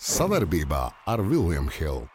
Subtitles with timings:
[0.00, 2.06] Savarbībā ar Vilniņu Hildu.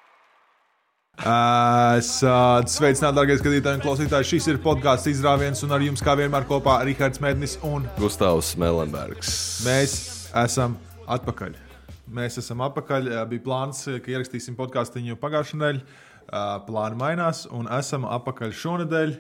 [1.21, 4.25] Es uh, sveicinātu, darbie skatītāji un klausītāji.
[4.31, 9.35] Šis ir podkāsts izrāviens, un ar jums kā vienmēr kopā Rihards Mednis un Gustavs Melenbergs.
[9.67, 9.93] mēs
[10.41, 10.73] esam
[11.05, 11.53] atpakaļ.
[12.09, 13.11] Mēs esam atpakaļ.
[13.29, 16.01] Bija plāns, ka ierakstīsim podkāstu jau pagājušajā nedēļā.
[16.25, 19.13] Uh, plāni mainās, un esam atpakaļ šonadēļ.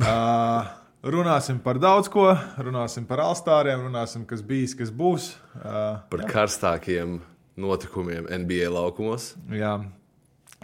[0.00, 0.72] Uh,
[1.12, 5.34] runāsim par daudz ko, runāsim par alstāriem, runāsim, kas bijis, kas būs.
[5.60, 7.20] Uh, Par karstākiem
[7.56, 9.32] notikumiem NBA laukumos.
[9.52, 9.76] jā,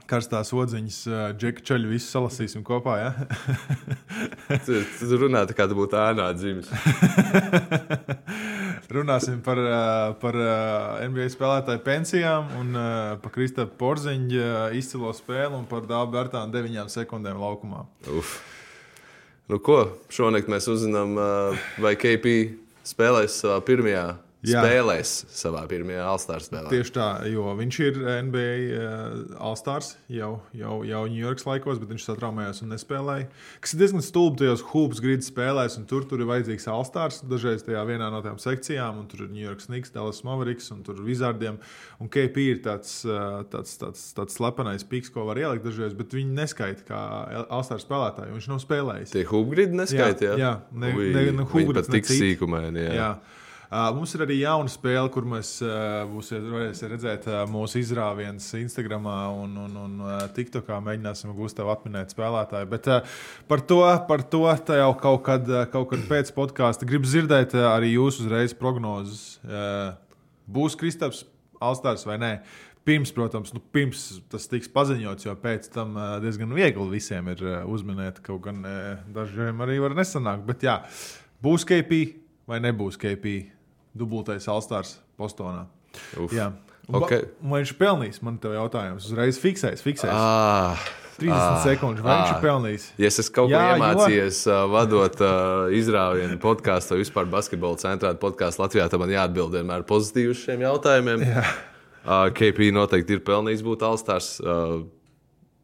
[0.09, 0.99] karstās odziņas,
[1.37, 2.99] džeka ceļu, visu salasīsim kopā.
[3.03, 3.13] Ja?
[4.65, 6.71] Tu, tu runā tā, kā tu būtu ēnā dzimis.
[8.97, 9.61] Runāsim par,
[10.23, 10.39] par
[11.05, 12.79] NBA spēlētāju pensijām, un
[13.21, 17.85] par Kristapā Porziņa izcilo spēli un par Dāvidu Bērtānu deviņām sekundēm laukumā.
[18.09, 18.39] Uf.
[19.53, 19.83] Nu, ko?
[20.13, 21.13] Šonakt mēs uzzinām,
[21.85, 22.35] vai KP
[22.89, 24.07] spēlēs savā pirmajā.
[24.47, 24.61] Jā.
[24.63, 26.69] Spēlēs savā pirmajā Alstāra spēlē.
[26.71, 28.53] Tieši tā, jo viņš ir NBA
[29.43, 33.27] All-Stars jau, jau, jau Ņujorkas laikos, bet viņš satraumējās un nespēlēja.
[33.65, 37.19] Kas ir diezgan stulbi tajos hoops grīdas spēlēs, un tur, tur ir vajadzīgs All-Stars.
[37.27, 41.01] Dažreiz tajā vienā no tām sekcijām, un tur ir Ņujorkas Niks, Dallas Mavericks un tur
[41.03, 41.59] Vizardiem.
[41.99, 46.15] Un KP ir tāds, ā, tāds, tāds, tāds slepenais piks, ko var ielikt dažreiz, bet
[46.15, 47.03] viņi neskaita kā
[47.49, 48.37] All-Stars spēlētāju.
[48.39, 49.17] Viņš nav spēlējis.
[49.19, 50.37] Tie hubgridi neskaitā.
[50.39, 52.87] Jā, jā, ne- Ui, ne- ne viņi hubgrits, pat ne tik sīkumaini.
[52.87, 52.95] Jā.
[53.03, 53.11] Jā.
[53.69, 59.05] Mums ir arī jauna spēle, kur mēs varēsiet redzēt mūsu izrāvienus Instagram
[59.43, 59.99] un, un, un
[60.33, 60.79] TikTokā.
[60.87, 62.69] Mēģināsim Gustavu atminēt spēlētāju.
[62.71, 62.89] Bet
[63.51, 68.25] par to, par to jau kaut kad, kaut kad pēc podkāsta gribu dzirdēt arī jūsu
[68.25, 69.37] uzreiz prognozes.
[70.49, 71.27] Būs Kristaps
[71.61, 72.33] Alstārs vai nē?
[72.89, 75.93] Pirms, protams, nu, pirms tas tiks paziņots, jo pēc tam
[76.25, 78.65] diezgan viegli visiem ir uzminēt, kaut gan
[79.13, 80.49] dažiem arī var nesanākt.
[80.49, 80.79] Bet jā,
[81.45, 82.01] būs KP
[82.49, 83.58] vai nebūs KP?
[83.97, 85.67] Dubultais Alstārs Bostonā.
[86.19, 86.33] Uf.
[86.33, 86.53] Jā.
[86.89, 87.11] Un Ok.
[87.11, 88.23] ba- un Vai viņš ir pelnījis?
[88.23, 89.05] Man te jautājums.
[89.05, 90.11] Uzreiz fiksēs, fiksēs.
[90.11, 90.79] Ah,
[91.19, 92.03] 30 ah, sekundes.
[92.03, 92.37] Vai viņš ah.
[92.37, 92.85] ir pelnījis?
[92.99, 97.77] Ja es kaut ko Jā, jo- iemācījos, uh, vadot uh, izrāvienu podkāstu vai vispār basketbola
[97.77, 101.27] centrālu podkāstu Latvijā, tad man jāatbild vienmēr pozitīvi uz šiem jautājumiem.
[101.29, 101.45] Jā.
[102.09, 104.39] Uh, KP noteikti ir pelnījis būt Alstārs.
[104.41, 104.87] Uh,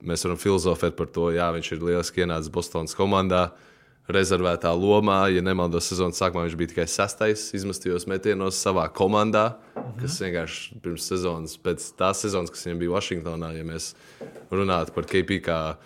[0.05, 3.47] mēs varam filozofēt par to, jā, viņš ir lieliski ienācis Bostonas komandā.
[4.05, 10.01] Rezervētā lomā, ja nemaldos, sezonas sākumā viņš bija tikai sastais, izmestījos metienos savā komandā, Mhm.
[10.01, 13.95] kas vienkārši pirms sezonas, pēc tās sezonas, kas viņam bija Vašingtonā, ja mēs
[14.53, 15.77] runātu par KP kā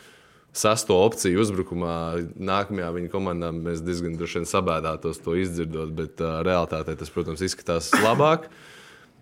[0.53, 6.41] sesto opciju uzbrukumā, nākamajā viņa komandā mēs diezgan droši vien sabēdātos to izdzirdot, bet uh,
[6.43, 8.49] realitātē tas, protams, izskatās labāk.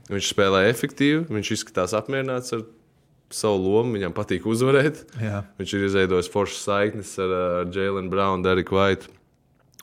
[0.08, 2.62] Viņš spēlē efektīvi, viņš izskatās apmierināts ar
[3.34, 5.02] savu lomu, viņam patīk uzvarēt.
[5.20, 5.42] Jā.
[5.58, 9.12] Viņš ir izveidojis foršas saiknes ar, ar Jēlinu Brownu, Deriku Vaitu.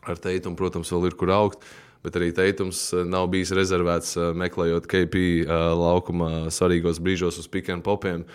[0.04, 1.64] Ar Teitumu, protams, vēl ir kur augt.
[2.04, 7.48] Bet arī Teitums uh, nav bijis rezervēts uh, meklējot KP uh, laukumā svarīgos brīžos uz
[7.52, 8.26] pikiem popiem.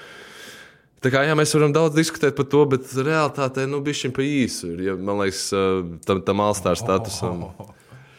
[1.05, 4.25] Tā kā jā, mēs varam daudz diskutēt par to, bet realitātē nu, bija šim pa
[4.25, 4.73] īsu.
[4.83, 5.45] Ja, man liekas,
[6.09, 7.45] tam, tam alstāra statusam.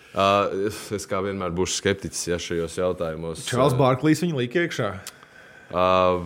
[0.10, 3.44] Uh, es kā vienmēr būšu skeptiķis ja, šajos jautājumos.
[3.46, 4.88] Čārls Bārklīs viņu līk iekšā.
[5.70, 6.26] Uh,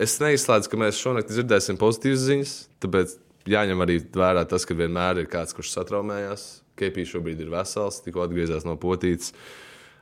[0.00, 2.54] es neizslēdzu, ka mēs šonakt dzirdēsim pozitīvas ziņas.
[2.84, 3.16] Tāpēc
[3.50, 6.46] jāņem arī vērā tas, ka vienmēr ir kāds, kurš satraumējās.
[6.78, 9.34] Kepija šobrīd ir vesels, tikko atgriezās no potītes.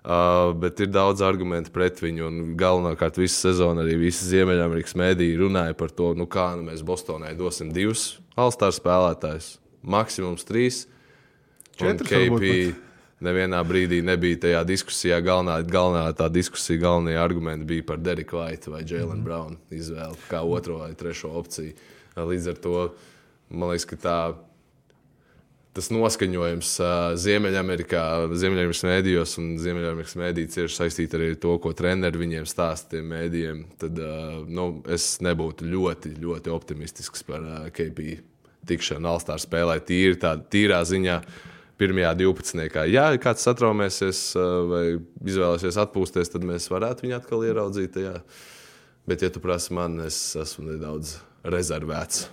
[0.02, 2.26] Uh, bet ir daudz argumentu pret viņu.
[2.26, 6.82] un Galvenokārt visu sezonu arī visi Ziemeļamerikas mēdīji runāja par to, nu kā nu mēs
[6.82, 9.58] Bostonai dosim divus Alstāra spēlētājus.
[9.82, 10.86] Maksimums trīs.
[11.78, 12.91] Un Četrus varbūt KP
[13.24, 15.20] nevienā brīdī nebija tajā diskusijā.
[15.24, 19.24] Galvenā, galvenā tā diskusija, galvenie argumenti bija par Deriku Vaitu vai Jēlinu mm.
[19.26, 21.74] Brownu izvēli kā otro vai trešo opciju.
[22.18, 22.78] Līdz ar to
[23.52, 24.16] man liekas, ka tā,
[25.76, 26.72] tas noskaņojums
[27.22, 28.02] Ziemeļamerikā,
[28.32, 33.08] Ziemeļamerikas mēdījos un Ziemeļamerikas mēdī cieši saistīti arī ar to, ko treneri viņiem stāsta tiem
[33.12, 33.62] mēdījiem.
[33.80, 34.02] Tad
[34.48, 37.46] nu, es nebūtu ļoti, ļoti optimistisks par
[37.76, 38.18] KP
[38.68, 41.18] tikšanu Alstāra spēlē tīri tādā tīrā ziņā
[41.80, 42.78] pirmajā 12.
[42.92, 44.84] Ja kāds satraumēsies uh, vai
[45.28, 47.94] izvēlēsies atpūsties, tad mēs varētu viņu atkal ieraudzīt.
[47.96, 48.18] Tajā.
[49.08, 52.28] Bet, ja tu prasi man, es esmu nedaudz rezervēts.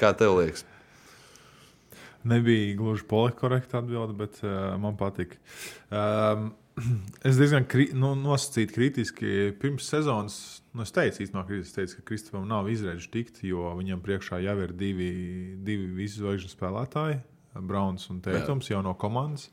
[0.00, 0.66] Kā tev liekas?
[2.28, 5.38] Nebija gluži politkorekta atbilde, bet uh, man patika.
[5.88, 6.50] Um,
[7.28, 10.36] es diezgan kri, nu, nosacītu kritiski pirms sezonas.
[10.74, 14.56] Nu, es teicu, īstenībā, es teicu, ka Kristofam nav izredzes tikt, jo viņam priekšā jau
[14.66, 15.10] ir divi,
[15.66, 17.18] divi visu zvaigžņu spēlētāji,
[17.54, 19.50] Browns un Teitums, jau no komandas.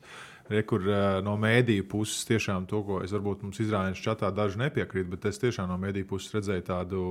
[0.48, 4.62] Re, kur uh, no mēdīju puses tiešām to, ko es varbūt mums izrādījos čatā, daži
[4.62, 7.02] nepiekrīt, bet es tiešām no mēdīju puses redzēju tādu,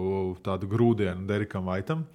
[0.45, 2.07] tādu grūdienu Derikam Vaitam.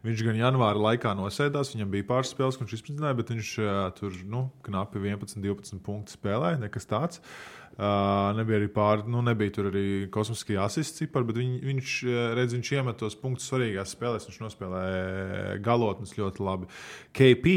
[0.00, 3.80] Viņš gan janvāra laikā nosēdās, viņam bija pāris spēles, ko viņš izpildīja, bet viņš uh,
[3.98, 7.20] tur nu, knapi 11, 12 punktu spēlēja, nekas tāds.
[7.20, 11.96] Uh, nebija arī pāri, nu, nebija tur arī kosmiskie asists cipari, bet viņ, viņš,
[12.36, 14.26] redz, viņš iemet tos punktus svarīgās spēlēs.
[14.28, 16.72] Viņš nospēlēja galotnes ļoti labi.
[17.16, 17.54] KP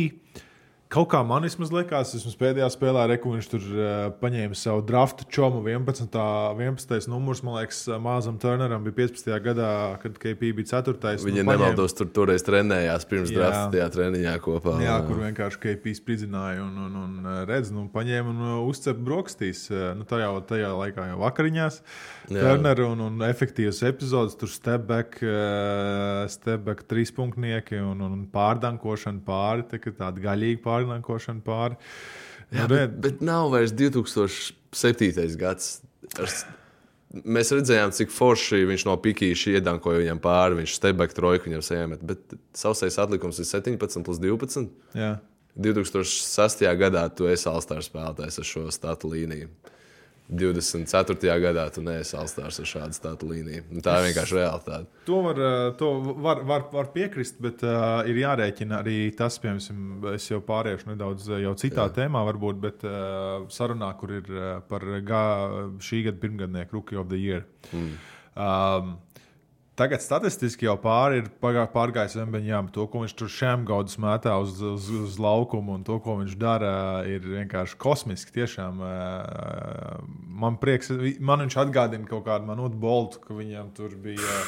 [0.94, 3.86] Kaut kā man vismaz likās, es pēdējā spēlē reku, viņš tur uh,
[4.20, 6.06] paņēma savu draftu čomu 11.
[6.14, 7.08] 11.
[7.10, 7.42] numurs.
[7.42, 9.32] Man liekas, Māzam Turneram bija 15.
[9.42, 9.70] gadā,
[10.04, 11.16] kad KP bija 4.
[11.26, 14.76] Viņa nu, nemaldos, tur toreiz trenējās pirms drafta tajā treniņā kopā.
[14.86, 19.66] Jā, kur vienkārši KP spridzināja un, un, un redz, nu, paņēma un uzcep brokastīs.
[19.98, 21.82] Nu, tajā, tajā laikā jau vakariņās.
[22.30, 25.18] Turner un, un efektīvas epizodes, tur step back,
[26.30, 31.80] step back trīspunktnieki un, un pārdankošana pāri, tā, tāda gaļīga pāri pārnākošana pāri.
[32.54, 35.38] Jā, nu, bet, bet nav vairs 2007.
[35.40, 35.80] gads.
[37.14, 40.60] Mēs redzējām, cik forši viņš no pikīša iedankoja viņam pāri.
[40.62, 42.06] Viņš stebēja trojku viņam sēmet.
[42.06, 44.72] Bet savsais atlikums ir 17 plus 12.
[44.98, 45.16] Jā.
[45.54, 46.66] 2006.
[46.80, 49.52] gadā tu esi Alstāra spēlētājs ar šo statu līniju.
[50.30, 51.36] 24.
[51.44, 53.66] gadā tu neesi Alstārs ar šādu statu līniju.
[53.76, 54.88] Nu, tā ir vienkārši realitāte.
[55.10, 55.90] To var, eh, to
[56.24, 61.28] var, var, var piekrist, bet uh, ir jārēķina arī tas, piemēram, es jau pāriešu nedaudz
[61.30, 61.96] eh, jau citā Jā.
[62.00, 65.24] tēmā, varbūt, bet uh, sarunā, kur ir uh, par gā,
[65.84, 67.44] šī gada pirmgadnieku Rookie of the Year.
[67.74, 67.98] Mm.
[68.34, 68.96] Um,
[69.74, 72.68] Tagad statistiski jau pāri ir pārgājis Vembeņām.
[72.76, 76.76] To, ko viņš tur šēmgaudus mētā uz, uz, uz laukumu un to, ko viņš dara,
[77.10, 78.36] ir vienkārši kosmiski.
[78.36, 78.84] Tiešām
[80.44, 84.44] man prieks, man viņš atgādina kaut kādu manu boltu, ka viņam tur bija.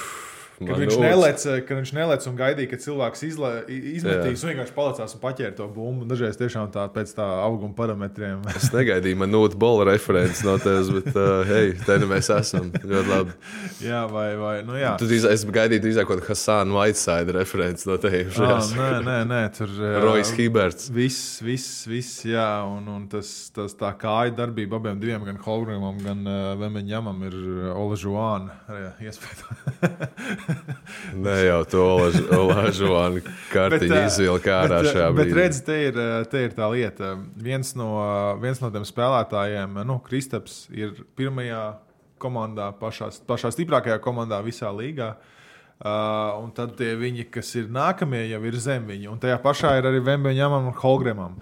[0.56, 5.16] Kad viņš, nelec, kad viņš nelec un gaidīja, ka cilvēks izla, izmetīs, un vienkārši palicās
[5.18, 6.06] un paķēra to bumbu.
[6.08, 8.46] Dažreiz tiešām tā pēc tā auguma parametriem.
[8.56, 12.70] es negaidīju, man nūta bola referents no tevis, bet, uh, hei, te nu mēs esam.
[12.72, 13.36] Ļoti labi.
[13.90, 14.94] jā, vai, vai, nu jā.
[15.02, 18.40] Tu drīzāk, es gaidīju drīzāk kaut Hasānu Whiteside referents no tevis.
[18.40, 19.76] Ah, nē, nē, nē, tur.
[20.06, 20.88] Rojas Hiberts.
[20.96, 26.00] Viss, viss, viss, jā, un, un tas, tas tā kāja darbība abiem diviem, gan Holgrimam,
[26.00, 27.38] gan uh, Vemeņamam ir
[27.76, 28.56] Ola Žuāna
[29.04, 29.52] iespēja.
[31.26, 31.86] ne jau to
[32.38, 35.22] Olažovānu kartiņu izvilka ārā bet, šajā brīdī.
[35.22, 36.02] Bet redz, te ir,
[36.32, 37.14] te ir tā lieta.
[37.48, 37.92] Viens no,
[38.42, 41.64] viens no tiem spēlētājiem, nu, Kristaps, ir pirmajā
[42.22, 45.16] komandā, pašā, pašā stiprākajā komandā visā līgā.
[45.76, 49.10] Uh, un tad tie viņi, kas ir nākamie, jau ir zem viņa.
[49.12, 51.36] Un tajā pašā ir arī Vembeņam un Holgremam.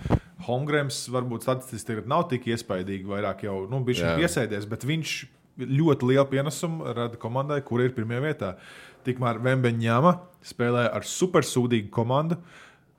[0.47, 5.13] Holgrams varbūt statistiski nav tik iespaidīgi, vairāk jau nu, bija piesēdies, bet viņš
[5.59, 8.51] ļoti lielu pienesumu rada komandai, kur ir pirmajā vietā.
[9.03, 10.13] Tikmēr Vembeņģāma
[10.47, 12.39] spēlē ar supersūdīgu komandu.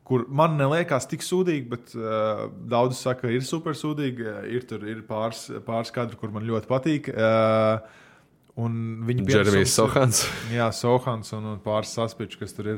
[0.05, 4.27] Kur man liekas, tik sūdīgi, bet uh, daudzi saka, ir supersūdīgi.
[4.53, 7.09] Ir tur ir pāris, pāris kadri, kur man ļoti patīk.
[7.09, 8.03] Uh,
[8.55, 10.21] Un viņa bija Jeremijs Sohans.
[10.55, 12.77] Jā, Sohans un, un pāris saspiečs, kas tur ir.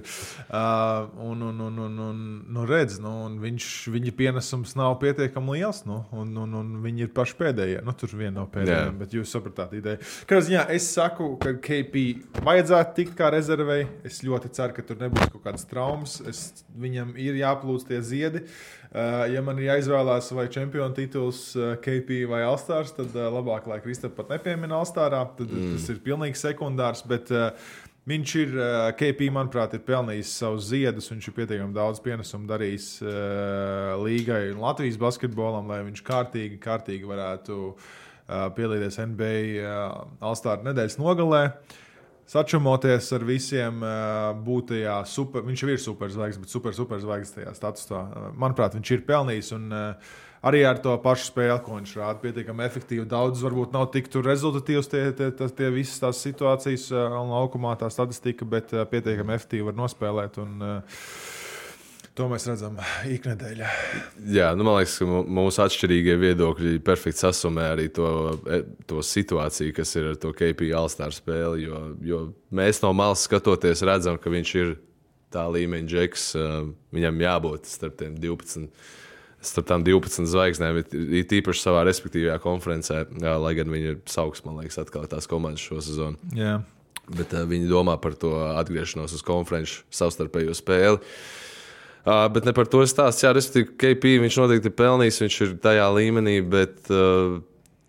[0.49, 2.23] Uh, un, un, un, un, un
[2.57, 5.83] nu redz, nu, un viņš, viņa pienesums nav pietiekami liels.
[5.85, 7.83] Nu, un, un, un viņi ir paši pēdējie.
[7.85, 8.97] Nu, tur viena no pēdējiem, yeah.
[9.03, 10.01] bet jūs sapratāt ideju.
[10.31, 12.07] Kādā ziņā es saku, ka KP
[12.47, 13.83] vajadzētu tikt kā rezervei.
[14.09, 16.23] Es ļoti ceru, ka tur nebūs kaut kādas traumas.
[16.25, 18.47] Es, viņam ir jāplūst tie ziedi.
[18.47, 18.86] Uh,
[19.33, 23.81] ja man ir jāizvēlās vai čempionu tituls, uh, KP vai Alstārs, tad uh, labāk, lai
[23.85, 25.25] Kristap pat nepiemina Alstārā.
[25.39, 25.75] Tad mm.
[25.77, 27.05] tas ir pilnīgi sekundārs.
[27.09, 27.33] Bet,
[28.07, 28.53] Viņš ir,
[28.95, 31.09] KP, manuprāt, ir pelnījis savus ziedus.
[31.11, 37.11] Viņš ir pietiekami daudz pienesumu darījis uh, līgai un Latvijas basketbolam, lai viņš kārtīgi, kārtīgi
[37.11, 41.43] varētu uh, piedalīties NBA uh, Alstāra nedēļas nogalē.
[41.51, 41.83] Uh,
[42.31, 43.83] sačumoties ar visiem,
[44.47, 48.05] būt tajā super, viņš jau ir superzvaigznes, bet super, superzvaigznes tajā statusā.
[48.39, 49.53] Manuprāt, viņš ir pelnījis.
[49.59, 49.69] Un,
[50.47, 53.07] Arī ar to pašu spēli, ko viņš rāda, pietiekami efektīvi.
[53.11, 57.89] Daudz varbūt nav tik rezultatīvs tie, tie, tie, tie visas tās situācijas un laukumā tā
[57.91, 60.39] statistika, bet pietiekami efektīvi var nospēlēt.
[60.45, 61.01] Un, uh,
[62.17, 62.79] To mēs redzam
[63.13, 63.71] iknedēļā.
[64.33, 68.09] Jā, nu, man liekas, ka mūsu atšķirīgie viedokļi perfekti sasumē arī to,
[68.49, 71.67] e, to situāciju, kas ir ar to KP Alstāra spēli.
[71.67, 72.23] Jo, jo
[72.57, 74.73] mēs no malas skatoties, redzam, ka viņš ir
[75.35, 76.27] tā līmeņa džeks.
[76.41, 76.49] E,
[76.97, 78.73] viņam jābūt starp tiem 12.
[79.45, 80.81] Starp tām 12 zvaigznēm,
[81.21, 85.29] ir tīpaši savā respektīvajā konferencē, jā, lai gan viņi ir sauks, man liekas, atkal tās
[85.29, 86.17] komandas šo sezonu.
[86.35, 86.63] Jā.
[87.13, 90.97] Bet uh, viņi domā par to atgriešanos uz konferenču savstarpējo spēli.
[90.97, 91.45] Uh,
[92.07, 93.25] Uh, bet ne par to stāstu.
[93.27, 97.41] Jā, respektīvi, KP viņš noteikti ir pelnījis, viņš ir tajā līmenī, bet uh,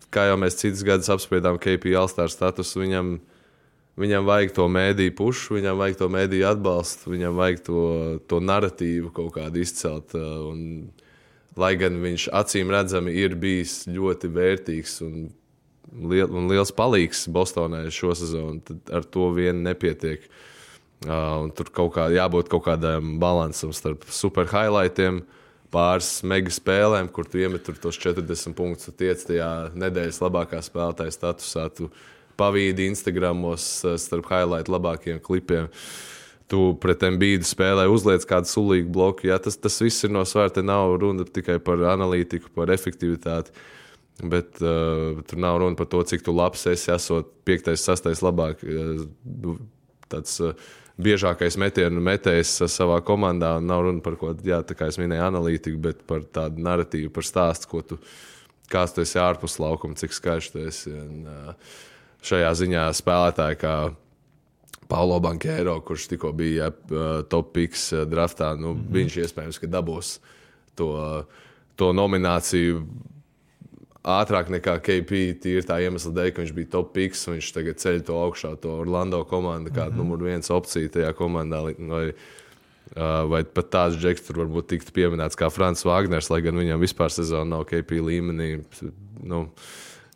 [0.09, 3.17] kā jau mēs citas gadus apspriedām, KP Alstāra statusu viņam.
[3.97, 7.83] Viņam vajag to mēdīju pušu, viņam vajag to mēdīju atbalstu, viņam vajag to,
[8.29, 10.13] to narratīvu kaut kādu izcelt.
[10.13, 10.59] Uh, un,
[11.57, 15.15] lai gan viņš acīm redzami ir bijis ļoti vērtīgs un,
[16.12, 20.29] liel, un liels palīgs Bostonai šo sezonu, tad ar to vien nepietiek.
[21.06, 25.22] Uh, tur kaut kā jābūt kaut kādam līdzsvaram starp super highlightiem,
[25.70, 31.68] pāris mega spēlēm, kur tu iemet tos 40 punktus, tiec tajā nedēļas labākā spēlētāja statusā.
[31.77, 31.92] Tu
[32.38, 33.66] pavīdi Instagramos
[34.01, 35.70] starp highlight labākajiem klipiem.
[36.48, 39.27] Tu pret Mbīdu spēlē uzliec kādu sulīgu bloku.
[39.27, 40.63] Jā, tas, tas viss ir no svārta.
[40.63, 43.51] Nav runa tikai par analītiku, par efektivitāti.
[44.24, 48.63] Bet uh, tur nav runa par to, cik tu labs esi, esot piektais, sastais labāk.
[48.63, 49.58] Uh,
[50.10, 50.56] tāds, uh,
[51.01, 53.58] biežākais metienu metējs savā komandā.
[53.63, 57.70] Nav runa par ko tādu, kā es minēju, analītiku, bet par tādu narratīvu, par stāstu,
[57.72, 58.00] ko tu,
[58.72, 60.94] kāds tu esi ārpus laukuma, cik skaisti tu esi.
[60.94, 61.54] Un,
[62.27, 63.75] šajā ziņā spēlētāji, kā
[64.88, 66.72] Paulo Bankēro, kurš tikko bija
[67.30, 68.94] top piks draftā, nu, mm -hmm.
[68.98, 70.18] viņš iespējams dabūs
[70.75, 71.25] to,
[71.75, 72.86] to nomināciju
[74.07, 75.21] ātrāk nekā KP.
[75.43, 77.25] Tīri tā iemesla dēļ, ka viņš bija top piks.
[77.29, 80.03] Viņš tagad ceļ to augšā, to Orlando komandu, kāda mm -hmm.
[80.03, 81.61] numur viens opcija tajā komandā.
[81.63, 82.13] Vai,
[83.27, 87.11] vai pat tāds džeks tur varbūt tiktu pieminēts kā Frančs Wagners, lai gan viņam vispār
[87.11, 88.63] sezona nav KP līmenī.
[89.23, 89.49] Nu,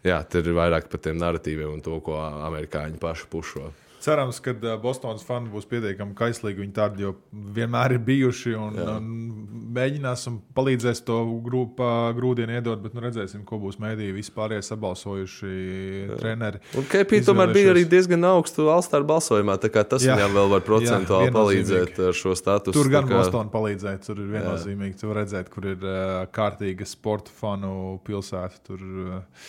[0.03, 3.71] jā, tur ir vairāk par tiem narratīviem un to, ko amerikāņi paši pušo.
[4.01, 6.63] Cerams, ka Bostonas fani būs pietiekami kaislīgi.
[6.63, 7.11] Viņi tādi jau
[7.55, 8.95] vienmēr ir bijuši un, Jā.
[8.97, 15.51] un mēģināsim palīdzēt to grūpa, grūdienu iedot, bet nu, redzēsim, ko būs mēdīji vispārējie sabalsojuši
[15.51, 16.17] Jā.
[16.21, 16.61] treneri.
[16.79, 20.17] Un KP tomēr bija arī diezgan augstu Alstāra balsojumā, tā kā tas Jā.
[20.17, 22.77] viņam vēl var procentuāli Jā, palīdzēt ar šo statusu.
[22.79, 23.19] Tur gan kā...
[23.21, 24.97] Bostona palīdzēt, tur ir viennozīmīgi.
[25.03, 28.63] Tur redzēt, kur ir uh, kārtīga sporta fanu pilsēta.
[28.65, 29.45] Tur, uh,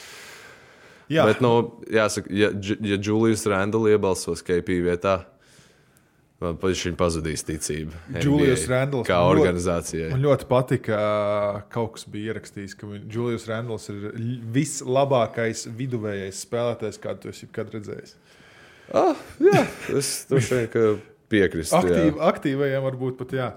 [1.12, 1.26] Jā.
[1.28, 1.52] Bet, nu,
[1.92, 2.48] jāsaka, ja,
[2.80, 5.18] ja Julius Randle iebalsos KP vietā,
[6.42, 7.98] man viņa pazudīs ticība.
[8.22, 10.10] Julius Randle kā organizācijai.
[10.14, 14.10] Man ļoti patika, ka kaut kas bija ierakstījis, ka Julius Randle ir
[14.56, 18.16] vislabākais viduvējais spēlētājs, kādu tu esi kad redzējis.
[18.92, 19.62] Ah, jā,
[19.96, 20.70] es droši vien
[21.32, 21.74] piekrist.
[21.76, 23.48] Aktīv, aktīvajiem varbūt pat jā.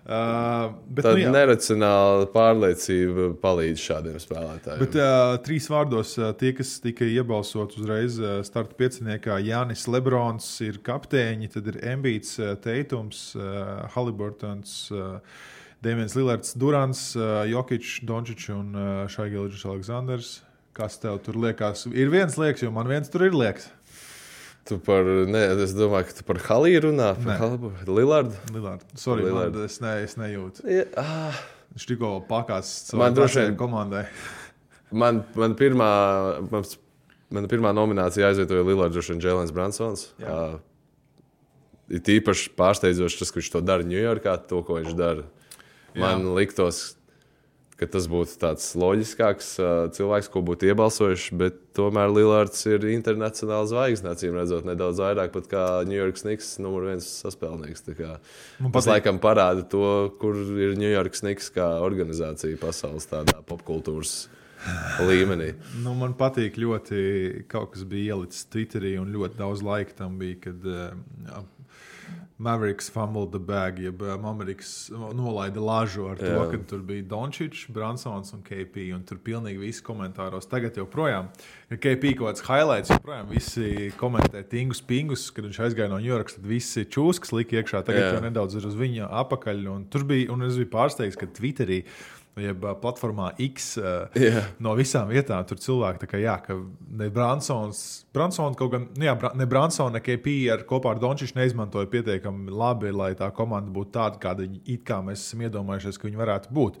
[0.00, 1.30] Uh, bet, Tad nu, jā.
[1.34, 4.82] neracionāla pārliecība palīdz šādiem spēlētājiem.
[4.82, 10.50] Bet uh, trīs vārdos uh, tie, kas tika iebalsot uzreiz uh, starta pieciniekā, Jānis Lebrons
[10.66, 14.82] ir kapteiņi, tad ir Embīts, uh, Teitums, uh, Haliburtons.
[14.90, 15.48] Uh,
[15.80, 20.32] Dēmons Lillards, Durants, uh, Jokic, Dončičs un uh, Šaigēlis Aleksandrs.
[20.76, 21.86] Kas tev tur liekas?
[21.88, 23.70] Ir viens liekas, jo man viens tur ir liekas.
[24.68, 27.14] Tu par, ne, es domāju, ka tu par Haliju runā.
[27.24, 27.56] Par
[27.88, 28.36] Lillardu.
[28.52, 28.90] Lillardu.
[29.00, 29.56] Sorry, Lillard.
[29.56, 30.66] Man, es, ne, es nejūtu.
[30.70, 31.40] Ja, ah.
[31.70, 34.04] Viņš tikko pakās savai vien komandai.
[34.90, 35.90] Man, man pirmā,
[36.50, 36.64] man,
[37.30, 40.08] man pirmā nominācija aizvietoja Lillards un Jēlens Bransons.
[40.18, 40.56] Uh,
[41.90, 45.26] ir īpaši pārsteidzoši tas, ka viņš to dara Ņujorkā, to, ko viņš dara.
[45.98, 46.34] Man Jā.
[46.38, 46.82] liktos,
[47.80, 51.36] ka tas būtu tāds loģiskāks uh, cilvēks, ko būtu iebalsojuši.
[51.40, 56.52] Bet tomēr Lillards ir internacionāls zvaigznes, acīm redzot, nedaudz vairāk pat kā New York Snigs,
[56.62, 57.86] numur viens saspēlnieks.
[58.74, 59.86] Tas laikam parāda to,
[60.20, 64.20] kur ir New York Snigs kā organizācija pasaules tādā popkultūras.
[65.08, 65.54] Līmenī.
[65.84, 67.00] Nu, man patīk ļoti,
[67.48, 71.40] kaut kas bija ielicis Twitterī, un ļoti daudz laika tam bija, kad uh,
[72.40, 77.66] Mavericks fumbled the bag, jeb uh, Mavericks nolaida lāžu ar to, ka tur bija Dončits,
[77.68, 78.86] Bransons un KP.
[78.96, 81.28] Un tur pilnīgi visi komentāros tagad joprojām
[81.68, 82.94] ir KP kaut kāds highlights.
[82.94, 86.32] Joprojām visi komentē tingus, pingus, kad viņš aizgāja no New York.
[86.32, 87.84] Tad visi čūskas lika iekšā.
[87.84, 88.14] Tagad Jā.
[88.16, 89.62] jau nedaudz ir uz viņa apakaļ.
[89.74, 91.82] Un tur bija, un es biju pārsteigts, ka Twitterī
[92.42, 94.50] jeb platformā X yeah.
[94.62, 95.44] no visām vietām.
[95.48, 96.56] Tur cilvēki kā, jā, ka
[97.00, 101.38] ne Bransons, Bransons kaut gan, nu jā, ne Bransons, ne KP ar kopā ar Dončišu
[101.38, 106.08] neizmantoja pietiekami labi, lai tā komanda būtu tāda, kāda it kā mēs esam iedomājušies, ka
[106.08, 106.80] viņi varētu būt.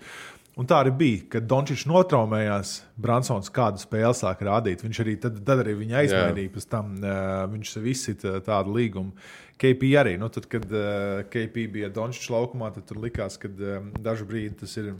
[0.58, 2.72] Un tā arī bija, kad Dončits notraumējās.
[3.00, 4.82] Bransons kādu spēli sāka rādīt.
[4.84, 6.52] Viņš arī tad, tad arī viņa aizmainīja.
[6.56, 9.14] Pēc tam uh, viņš sev izsita tādu līgumu.
[9.60, 10.16] KP arī.
[10.20, 14.58] Nu, tad, kad uh, KP bija Dončits laukumā, tad tur likās, ka uh, dažu brīdi
[14.64, 14.92] tas ir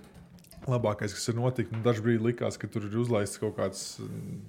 [0.68, 1.84] labākais, kas ir noticis.
[1.84, 4.40] Dažu brīdi likās, ka tur ir uzlaists kaut kāds mm,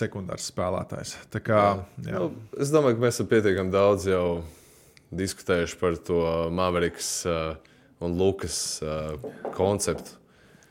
[0.00, 1.16] sekundārs spēlētājs.
[1.32, 1.62] Tā kā,
[2.02, 2.12] jā.
[2.12, 2.20] Jā.
[2.20, 4.26] Nu, es domāju, ka mēs esam pietiekami daudz jau
[5.18, 6.20] diskutējuši par to
[6.54, 7.56] Mavericks uh,
[8.04, 9.16] un Lukas uh,
[9.56, 10.18] konceptu.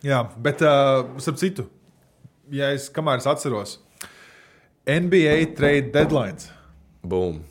[0.05, 1.65] Jā, bet uh, starp citu,
[2.53, 3.79] ja es kamēr es atceros,
[4.87, 6.51] NBA trade deadlines.
[7.03, 7.41] Boom.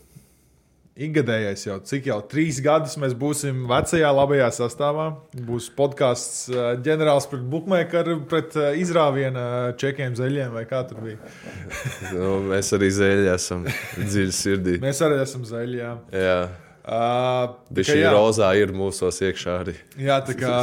[0.97, 5.11] Ikgadējais jau, cik jau trīs gadus mēs būsim vecajā, labajā sastāvā.
[5.45, 6.47] Būs podkāsts
[6.87, 9.43] ģenerālis pret bookmakeru, pret izrāvienu
[9.77, 11.19] čekiem zeļiem, vai kā tur bija.
[12.17, 13.67] nu, mēs arī zeļi esam
[13.99, 14.77] dziļi sirdī.
[14.81, 15.83] mēs arī esam zeļi.
[15.83, 15.91] Jā.
[16.17, 16.39] jā.
[16.87, 18.15] Uh, šī jā.
[18.15, 19.75] rozā ir mūsos iekšā arī.
[20.01, 20.55] Jā, tā kā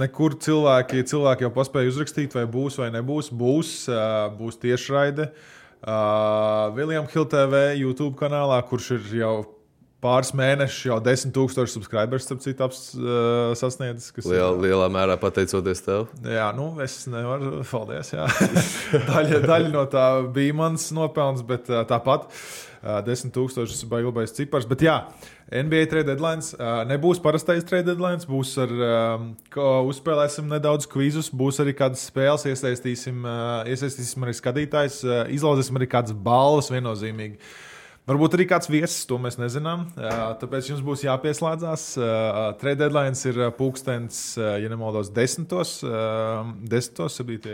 [0.00, 3.30] nekur cilvēki, cilvēki jau paspēja uzrakstīt, vai būs vai nebūs.
[3.30, 5.28] Būs, ā, būs tiešraide.
[5.28, 5.54] Uh,
[5.86, 9.34] Viljams Hiltv YouTube kanālā, kurš ir jau
[10.02, 14.12] pāris mēnešus, jau 10,000 subscribers, starp citu, aps, uh, sasniedzis.
[14.14, 16.06] kas ir- Liel, lielā mērā pateicoties tev.
[16.22, 18.12] Jā, nu, es nevaru, paldies.
[19.10, 24.68] daļa, daļa no tā bija mans nopelns, bet uh, tāpat uh, 10,000 baigais cipars.
[24.70, 24.96] Bet jā,
[25.50, 28.70] NBA trade deadline uh, nebūs parastais trade deadline, būs ar,
[29.18, 29.30] um,
[29.90, 35.90] uzspēlēsim nedaudz kvizus, būs arī kādas spēles, iesaistīsim, uh, iesaistīsim arī skatītājus, uh, izlauzēsim arī
[35.90, 37.40] kādas balvas viennozīmīgi.
[38.08, 39.82] Varbūt arī kāds viesis, to mēs nezinām.
[40.40, 41.82] Tāpēc jums būs jāpieslēdzas.
[42.56, 45.44] Trade deadline ir pūkstens, ja nemaldos, 10.
[45.52, 47.02] uh, 10.
[47.12, 47.52] 7.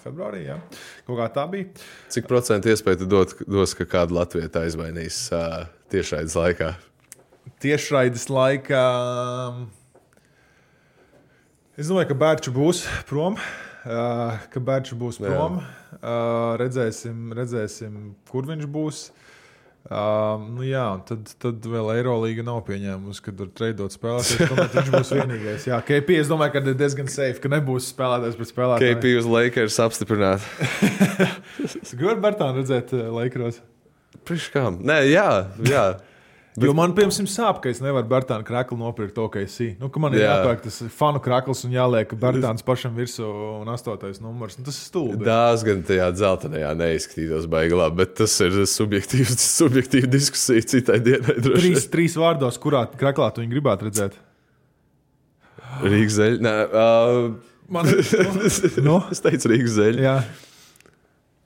[0.00, 0.46] februārī.
[0.46, 0.56] Jā.
[1.04, 1.68] Kaut kā tā bija.
[2.14, 5.20] Cik procentu iespēju dot, dos, ka kādu Latviju aizvainīs
[5.92, 6.72] tiešraides laikā?
[7.60, 8.82] Tiešraides laikā.
[11.76, 13.36] Es domāju, ka Bērčs būs prom.
[13.84, 15.60] Uh, ka Bērčs būs prom.
[16.00, 19.06] Uh, redzēsim, redzēsim, kur viņš būs.
[19.10, 19.25] Uh,
[19.90, 24.50] nu jā, un tad, tad vēl Eirolandā nav pieņēmusi, ka tur treidot spēlētājs.
[24.50, 25.66] Tomēr viņš būs vienīgais.
[25.70, 28.98] Jā, KP es domāju, ka ir diezgan safe, ka nebūs spēlētājs pēc spēlētāja.
[28.98, 30.42] KP uz Lakers apstiprināt.
[31.86, 33.60] Es gribēju Bartānu redzēt Lakers.
[34.26, 34.80] Priekš kam?
[34.86, 35.28] Nē, jā,
[35.70, 35.84] jā.
[36.56, 39.74] Jo man, piemēram, sāp, ka es nevaru Bartānu kraklu nopirkt to, ka es esmu.
[39.80, 40.38] Nu, ka man ir Jā.
[40.38, 43.26] jāpērk tas fanu krakls un jāliek Bartāns pašam virsū
[43.60, 44.56] un astotais numurs.
[44.56, 45.20] Nu, tas ir stulbi.
[45.26, 51.36] Dārs gan tajā dzeltenajā neizskatītos labi, bet tas ir subjektīvs, subjektīva diskusija citai dienai.
[51.44, 54.16] Trīs, trīs vārdos, kurā kraklā tu viņu gribētu redzēt.
[55.84, 56.56] Rīgas zeļa.
[56.72, 57.28] Uh,
[57.68, 57.88] Man,
[58.86, 60.02] nu, es teicu Rīgas zeļa.
[60.04, 60.18] jā,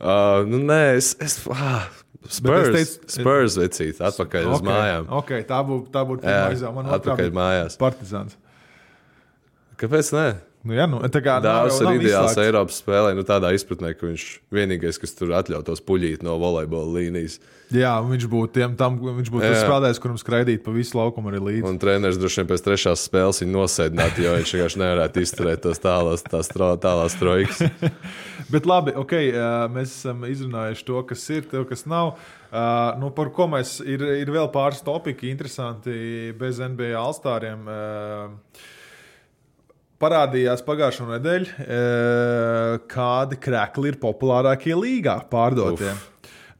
[0.00, 1.10] Uh, nu, nē, es.
[1.20, 1.82] es ah,
[2.28, 4.52] Spurs, teicu- Spurs vecīt, atpakaļ okay.
[4.52, 5.06] uz okay, mājām.
[5.22, 6.74] Okay, tā būtu tā būt pirmā izvēle.
[6.76, 7.78] Man atpakaļ bija mājās.
[7.80, 8.36] Partizāns.
[9.80, 10.12] Kāpēc?
[10.12, 10.26] Ne?
[10.60, 12.40] Nu, jā, nu, tā kā nav- ir ideāls izslēgts.
[12.44, 17.38] Eiropas spēlē, nu, tādā izpratnē, ka viņš vienīgais, kas tur atļautos puļīt no volejbola līnijas.
[17.72, 21.38] Jā, viņš būtu tiem, tam, viņš būtu tas spēlētājs, kuram skraidīt pa visu laukumu arī
[21.46, 21.64] līdzi.
[21.70, 25.80] Un treneris droši vien pēc trešās spēles viņu nosēdinātu, jo viņš vienkārši nevarētu izturēt tos
[25.80, 27.62] tālās, tās tro, tālās trojkas.
[28.52, 29.14] Bet labi, ok,
[29.70, 32.18] mēs esam izrunājuši to, kas ir, to, kas nav.
[32.50, 37.64] Ā, Nu, par ko mēs ir, ir vēl pāris topiki, interesanti bez NBA alstāriem.
[37.70, 38.76] Ā,
[40.00, 41.80] Parādījās pagājušā nedēļa, ā,
[42.90, 45.92] kādi krekli ir populārākie līgā pārdotie.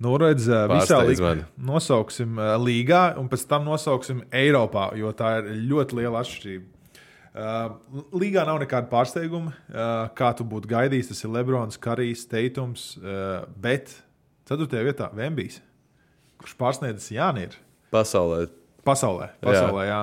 [0.00, 5.38] Nu, redz, ā, visā līgā nosauksim ā, līgā, un pēc tam nosauksim Eiropā, jo tā
[5.40, 6.68] ir ļoti liela atšķirība.
[7.30, 9.52] Uh, līgā nav nekāda pārsteiguma.
[9.70, 13.94] Uh, kā tu būtu gaidījis, tas ir Lebrons, Karijs, Teitums, uh, bet
[14.50, 14.66] 4.
[14.82, 15.60] vietā Vembijs,
[16.42, 17.54] kurš pārsniedzis Jānis
[17.94, 18.48] Pasaulē
[18.84, 19.30] pasaulē.
[19.44, 20.00] pasaulē jā.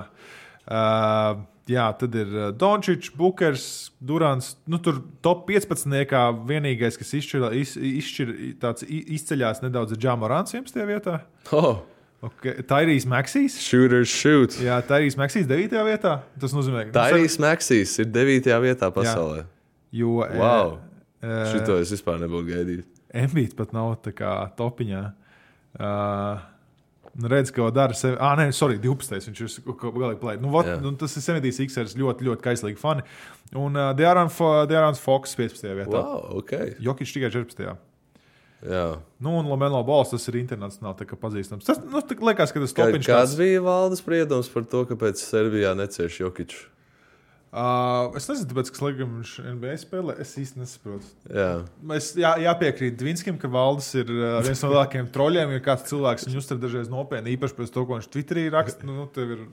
[0.68, 3.68] Uh, jā, tad ir uh, Dončits, Bukers,
[4.00, 4.56] Durants.
[4.68, 5.94] Nu, tur top 15.
[6.10, 10.84] kā vienīgais, kas izšķir, iz, izšķir, tāds, izceļās nedaudz, ir Džāmarāns 11.
[10.90, 11.22] vietā.
[11.52, 11.84] oh,
[12.18, 12.64] Okay.
[12.66, 13.60] Tairijas Maksīs.
[13.62, 14.56] shooters shoot.
[14.58, 15.76] Jā, Tairijas Maksīs 9.
[15.86, 16.16] vietā.
[16.42, 18.50] Tas nozīmē, ka Tairijas Maksīs ir 9.
[18.64, 19.44] vietā pasaulē.
[19.94, 20.80] Jo, Wow.
[21.22, 22.86] Uh, Šito es vispār nebūtu gaidījis.
[23.22, 25.04] Embīts pat nav tā kā topiņā.
[25.78, 26.42] Uh,
[27.26, 28.18] redz, ka dara sevi.
[28.22, 29.30] Ah, nē, sorry, 12.
[29.32, 30.44] Viņš ir galīgi plakāts.
[30.44, 30.78] Nu, Jā.
[30.84, 31.98] nu, tas ir 76.
[31.98, 33.06] ļoti, ļoti kaislīgi fani.
[33.58, 35.68] Un uh, Dārns Foks 15.
[35.72, 35.98] vietā.
[35.98, 36.24] Wow.
[36.28, 36.56] Wow, ok.
[36.84, 37.78] Jokic tikai 14.
[38.66, 38.86] Jā.
[39.22, 41.66] Nu, un Lamelo Bols tas ir internacionāli pazīstams.
[41.68, 46.24] Tas nu, liekas, ka tas topiņš kāds bija valdes spriedums par to, kāpēc Serbijā necieš
[46.24, 46.66] Jokiču?
[47.48, 50.18] Uh, es nezinu, Sligam viņš NBA spēlē.
[50.20, 51.08] Es īsti nesaprotu.
[51.32, 51.52] Jā.
[51.96, 55.54] Es jā, jāpiekrīt Dvinskim, ka Valdis ir uh, viens no lielākajiem troļļiem.
[55.56, 59.08] Ja kāds cilvēks viņu uztver dažreiz nopietni, īpaši pēc to, ko viņš Twitterī raksta, nu,
[59.16, 59.46] tev ir,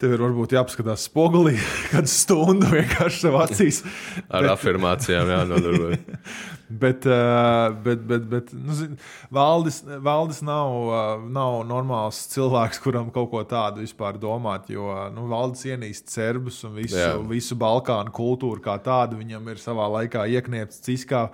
[0.00, 1.56] tev ir varbūt jāpaskatās spogulī
[1.92, 3.82] kādu stundu vienkārši savā acīs.
[4.28, 4.54] Ar bet...
[4.56, 6.08] afirmācijām jānodarbojas.
[6.70, 8.92] Bet, uh, bet, bet, bet nu, zin,
[9.34, 14.70] Valdis, Valdis nav, uh, nav normāls cilvēks, kuram kaut ko tādu vispār domāt.
[14.70, 17.16] Jo nu, Valdis ienīst serbus un visu, Jā.
[17.26, 19.18] visu Balkānu kultūru kā tādu.
[19.18, 21.26] Viņam ir savā laikā iekniepts ciskā.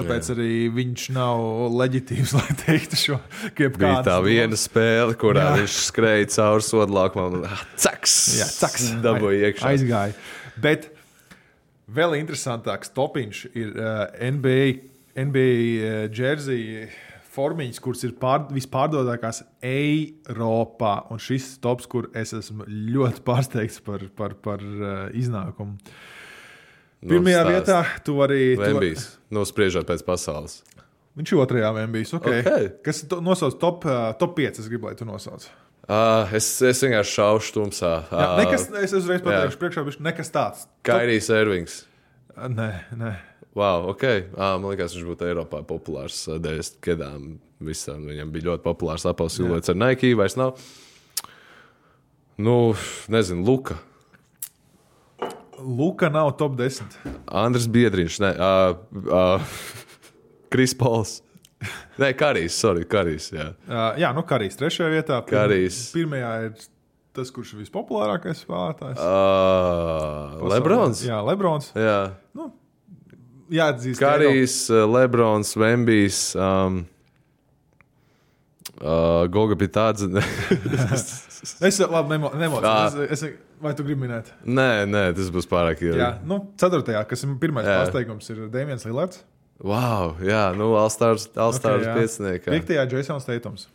[0.00, 0.36] Tāpēc Jā.
[0.36, 1.42] arī viņš nav
[1.80, 3.18] leģitīvs, lai teiktu šo
[3.58, 4.06] Bija kādu.
[4.08, 5.58] tā viena spēle, kurā Jā.
[5.60, 8.16] Viņš skrēja cauri sodlākumam un ah, caks!
[8.38, 8.88] Jā, caks.
[9.04, 9.74] Dabūja iekšā.
[9.74, 10.16] Aizgāja.
[10.60, 10.90] Bet
[11.90, 14.66] vēl interesantāks topiņš ir uh, NBA,
[15.28, 16.88] NBA uh, jersey
[17.30, 20.94] formiņas, kuras ir pār, vispārdotākās Eiropā.
[21.12, 25.78] Un šis tops, kur es esmu ļoti pārsteigts par, par, par uh, iznākumu.
[27.00, 29.16] Pirmajā Nu, vietā tu tu var- Vembijs.
[29.32, 30.62] Nospriežot pēc pasaules.
[31.16, 32.12] Viņš otrajā Vembijs.
[32.14, 32.40] Okay.
[32.44, 32.82] Ok.
[32.84, 34.58] Kas to nosauc top, uh, top 5?
[34.60, 35.46] Es gribu, lai tu nosauc.
[35.88, 38.04] Uh, es, es vienkārši šaušu tumsā.
[38.12, 40.66] Jā, Uh, nekas, es uzreiz pateikšu, priekšā viņš nekas tāds.
[40.86, 41.84] Kairijs Ervings.
[42.36, 43.14] Nē, nē.
[43.58, 44.04] Wow, ok.
[44.38, 47.38] Ah, man liekas, viņš būtu Eiropā populārs uh, dēļ gadām.
[47.60, 48.06] Visam.
[48.06, 50.14] Viņam bija ļoti populārs apelsīns ar Nike.
[50.16, 50.54] Vairs nav.
[52.38, 52.74] Nu,
[53.08, 53.76] nezinu, Luka.
[55.60, 56.82] Luka nav top 10.
[57.26, 59.58] Andris Biedriņš, ne, uh, uh,
[60.52, 61.20] Kris Pols.
[62.00, 63.28] Nē, Karijs, sorry, Karijs.
[63.34, 63.50] Jā.
[63.68, 65.18] Uh, jā, nu Karijs trešajā vietā.
[65.28, 65.90] Karijs.
[65.92, 66.54] Pirmajā ir
[67.16, 69.00] tas, kurš ir vispopulārākais spēlētājs.
[69.02, 71.04] Uh, Lebrons.
[71.04, 71.72] Jā, Lebrons.
[71.76, 71.98] Jā.
[73.50, 76.20] Jāatzīst, ka Karijs, Lebrons, Vembijs.
[76.38, 76.84] Um,
[78.80, 79.58] uh, Goga.
[79.58, 81.29] Eiropa-
[81.68, 82.68] Es labi nemo, nemocos.
[82.68, 83.06] Ā.
[83.08, 84.30] Es, es, vai tu gribi minēt?
[84.44, 86.00] nē, nē, tas būs pārāk ilgi.
[86.00, 87.80] Jā, nu, ceturtajā, kas ir pirmais Jā.
[87.80, 89.22] pārsteigums, ir Dēmons Lillards.
[89.60, 91.96] Wow, jā, nu, Alstārs okay, Ok, jā.
[91.98, 92.52] pieciniekā.
[92.54, 93.66] Piektajā Jasons Teitums.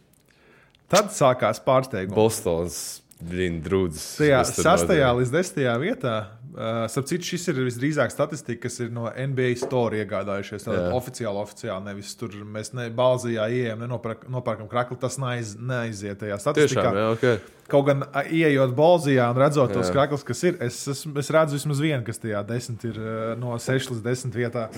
[0.89, 2.15] Tad sākās pārsteigums.
[2.17, 2.80] Bostons,
[3.21, 4.08] viņa drūdzes.
[4.21, 6.15] Tajā sastajā līdz desmitajā vietā,
[6.55, 10.65] uh, starp citu, šis ir visdrīzāk statistika, kas ir no NBA store iegādājušies.
[10.65, 10.93] Tātad Jā.
[10.97, 11.85] oficiāli, oficiāli.
[11.89, 14.97] Nevis tur mēs ne balzījā ieejam, nenopērkam krakli.
[15.01, 16.85] Tas neaiz, neaiziet tajā statistikā.
[16.87, 17.51] Tiešām, jā, ok.
[17.71, 19.95] Kaut gan ieejot balzījā un redzot tos Jā.
[19.95, 23.57] kraklus, kas ir, es, es, es redzu vismaz vienu, kas tajā desmit ir uh, no
[23.61, 24.69] 6 līdz 10 vietā.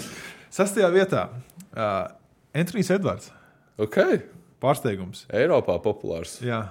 [0.55, 1.27] Sastajā vietā
[1.75, 2.07] uh,
[2.55, 3.29] Antonius Edvards.
[3.77, 3.99] Ok,
[4.63, 5.27] Pārsteigums.
[5.29, 6.39] Eiropā populārs.
[6.41, 6.63] Jā.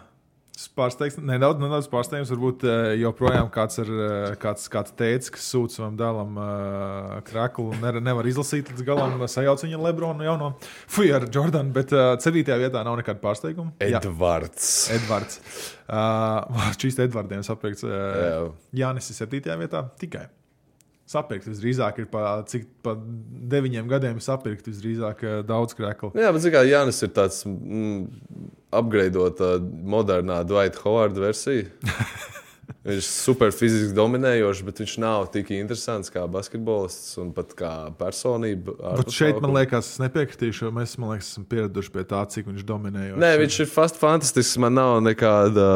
[0.76, 2.30] Pārsteigts, nedaudz, nedaudz pārsteigts.
[2.32, 7.66] Varbūt uh, joprojām kāds ir uh, kāds, kāds teicis, kas sūta savam dēlam uh, kraklu
[7.74, 9.20] un nevar, nevar izlasīt līdz galam.
[9.28, 10.54] Sajauc viņa Lebronu jauno.
[10.88, 12.40] Fui ar Jordanu, bet uh, 7.
[12.62, 13.74] vietā nav nekāda pārsteiguma.
[13.84, 14.70] Jā, Edvards.
[14.96, 15.42] Edvards.
[15.86, 17.84] Uh, šīs Edvardiem sapirkts.
[17.84, 18.42] Uh, Jā.
[18.86, 19.60] Jānis ir 7.
[19.60, 20.24] vietā tikai.
[21.06, 22.96] Sapirkt visdrīzāk ir pa, cik pa
[23.52, 26.10] deviņiem gadiem sapirkt visdrīzāk uh, daudz kreklu.
[26.18, 28.00] Jā, bet zināmā mērā Jānis ir tāds mm,
[28.74, 31.70] apgleznota, modernā Dwight Howard versija.
[32.86, 37.72] viņš ir super fiziski dominējošs, bet viņš nav tik interesants kā basketbolists un pat kā
[37.98, 38.76] personība.
[39.00, 42.66] Bet šeit man liekas, es nepiekritīšu, jo mēs liekas, esam pieraduši pie tā, cik viņš
[42.66, 43.16] dominēja.
[43.22, 44.58] Nē, viņš ir fast fantastisks.
[44.62, 45.70] Man nav nekāda,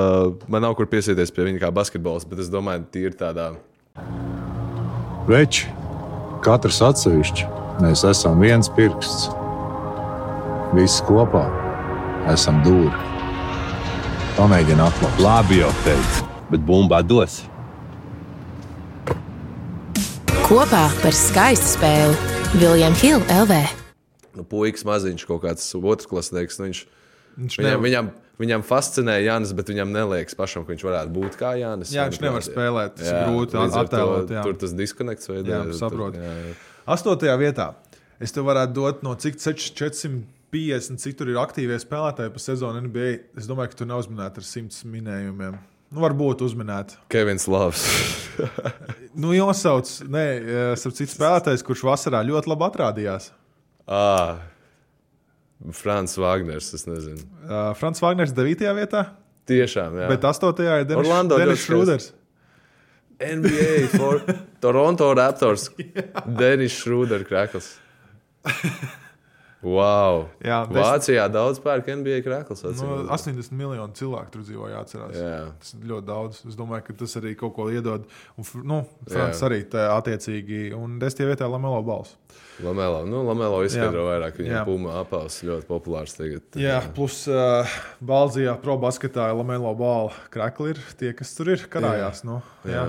[0.51, 3.53] man nav kur piesieties pie viņa kā basketbols, bet es domāju, tīri tādā.
[5.29, 5.69] Veči,
[6.45, 7.47] katrs atsevišķi,
[7.85, 9.29] mēs esam viens pirksts.
[10.75, 11.45] Visi kopā
[12.31, 12.95] esam dūri.
[14.39, 15.21] Pamēģini atklāt.
[15.21, 17.41] Labi jau teicu, bet bumbā dos.
[20.47, 22.17] Kopā par skaistu spēli
[22.59, 23.59] Viljams Hilde LV.
[24.39, 26.59] Nu, puikas maziņš, kaut kāds otrklasnieks.
[26.59, 26.81] Nu, viņš,
[27.41, 31.39] Viņš viņam, nevar- viņam, viņam fascinē Jānis, bet viņam neliekas pašam, ka viņš varētu būt
[31.41, 31.93] kā Jānis.
[31.95, 34.45] Jā, viņš nevar spēlēt, tas ir grūti attēlot, jā.
[34.47, 36.21] tur tas diskonekts vai Jā, saprotu.
[36.91, 37.73] Astotajā vietā.
[38.21, 43.13] Es tev varētu dot no cik 450, cik tur ir aktīvie spēlētāji pa sezonu NBA.
[43.41, 45.57] Es domāju, ka tu neuzminēti ar simts minējumiem.
[45.91, 46.95] Nu, varbūt uzminēt.
[47.13, 47.87] Kevins Lavs.
[49.19, 50.25] Nu, jāsauc, nē,
[50.79, 53.33] starp citu spēlētājs, kurš vasarā ļoti labi atrādījās.
[53.91, 54.39] ah,
[55.77, 56.71] Frans Wagners.
[56.87, 58.65] Uh, Frans Wagners 9.
[58.79, 59.05] vietā,
[59.51, 60.09] Tiešām, jā.
[60.09, 60.51] bet 8.
[60.65, 62.11] ir Denis, Šrūders.
[63.21, 64.23] NBA for
[64.65, 65.69] Toronto Raptors.
[66.25, 67.75] Denis Šrūder krēkls.
[69.63, 70.23] Wow.
[70.41, 72.63] Jā, des- Vācijā daudz pērk NBA krēkls.
[72.81, 75.19] No 80 miljonu cilvēku tur dzīvo, jāatcerās.
[75.21, 75.53] Jā.
[75.61, 76.39] Tas ir ļoti daudz.
[76.49, 78.07] Es domāju, ka tas arī kaut ko iedod.
[78.41, 79.49] Un, nu, Frančs Jā.
[79.51, 80.73] arī tā attiecīgi.
[80.73, 82.17] Un desmitajā vietā Lamelo balss.
[82.65, 84.09] Lamelo, nu, Lamelo izskaidro Jā.
[84.09, 84.41] vairāk.
[84.41, 84.47] Jā.
[84.49, 86.43] Viņa puma apels ļoti populārs tagad.
[86.57, 87.69] Jā, plus uh,
[88.01, 92.25] Balzijā, pro basketā, Lamelo balva krakli ir tie, kas tur ir karājās.
[92.25, 92.87] Nu, jā.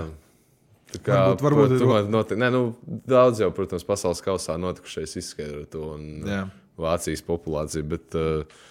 [0.92, 2.36] Tā Kā, Varbūt- varbūt ir- tomēr noti...
[2.36, 2.74] Nē, nu,
[3.08, 6.42] daudz jau, protams, pasaules kausā notikušais izskaidro to un Jā.
[6.80, 7.88] Vācijas populāciju.
[7.94, 8.62] Bet uh,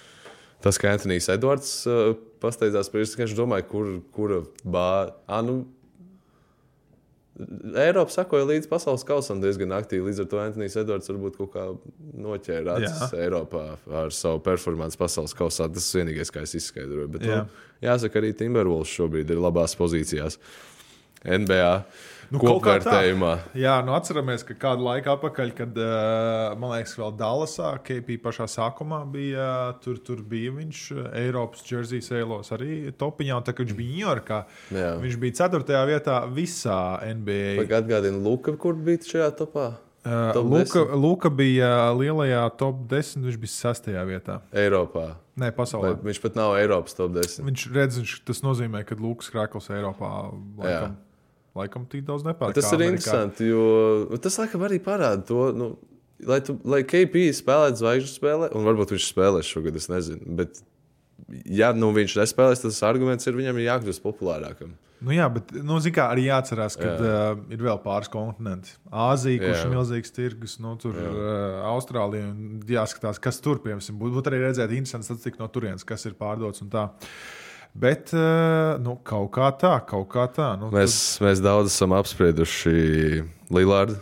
[0.63, 5.13] tas, ka Antonius Edvards uh, pasteidzās īstu, es domāju, kur, kura bāra.
[5.27, 5.61] Ah, nu,
[7.79, 10.09] Eiropa sakoja līdz pasaules kausam diezgan aktīvi.
[10.09, 11.65] Līdz ar to Antonius Edvards varbūt kaut kā
[12.85, 13.09] Jā.
[13.23, 13.63] Eiropā
[14.03, 15.69] ar savu performanci pasaules kausā.
[15.71, 17.07] Tas ir vienīgais, kā es izskaidroju.
[17.15, 17.41] Bet, Jā.
[17.41, 20.37] nu, jāsaka, arī Timberwolves šobrīd ir labās pozīcijās.
[21.21, 21.73] NBA
[22.31, 23.31] Nu, kopvērtējumā.
[23.59, 28.47] Jā, nu atceramies, ka kādu laiku atpakaļ, kad, uh, man liekas, vēl Dallasā, KP pašā
[28.51, 29.47] sākumā bija,
[29.83, 33.97] tur, tur bija viņš uh, Eiropas jersey sēlos arī topiņā, un tā kā viņš bija
[33.97, 34.41] Ņujorkā,
[35.03, 35.79] viņš bija 4.
[35.91, 37.57] vietā visā NBA.
[37.59, 39.71] Vai atgādina Luka, kur bija šajā topā?
[40.01, 40.95] Uh, Luka, 10?
[40.97, 43.91] Luka bija lielajā top 10, viņš bija 6.
[44.07, 44.39] vietā.
[44.57, 45.11] Eiropā.
[45.37, 45.91] Nē, Vai pasaulē.
[46.01, 47.43] viņš pat nav Eiropas top 10.
[47.45, 50.09] Viņš redz, viņš, tas nozīmē, ka Lukas Krakls Eiropā
[50.57, 50.95] laikam,
[51.57, 52.57] laikam tik daudz nepārāk.
[52.57, 55.47] Tas ir interesanti, jo tas laikam arī parāda to.
[55.55, 55.73] Nu,
[56.21, 60.35] Lai, tu, lai KP spēlētu zvaigžņu spēlē, un varbūt viņš spēlēs šogad, es nezinu.
[60.37, 60.59] Bet
[61.49, 64.75] ja nu, viņš nespēlēs, tad tas arguments ir viņam ir jākļūst populārākam.
[65.01, 68.75] Nu, jā, bet nu, kā, arī jāatcerās, ka uh, ir vēl pāris kontinenti.
[68.93, 69.63] Āzija, kurš Jā.
[69.65, 72.27] ir milzīgs tirgus, nu, tur uh, Austrālija.
[72.69, 74.13] Jāskatās, kas tur piemēram būtu.
[74.19, 76.85] Būtu arī redzēt interesanti statistika no turienes, kas ir pārdots un tā.
[77.73, 80.49] Bet uh, nu, kaut kā tā, kaut kā tā.
[80.59, 83.95] Nu, Mēs, mēs daudz esam apsprieduši Lillardu.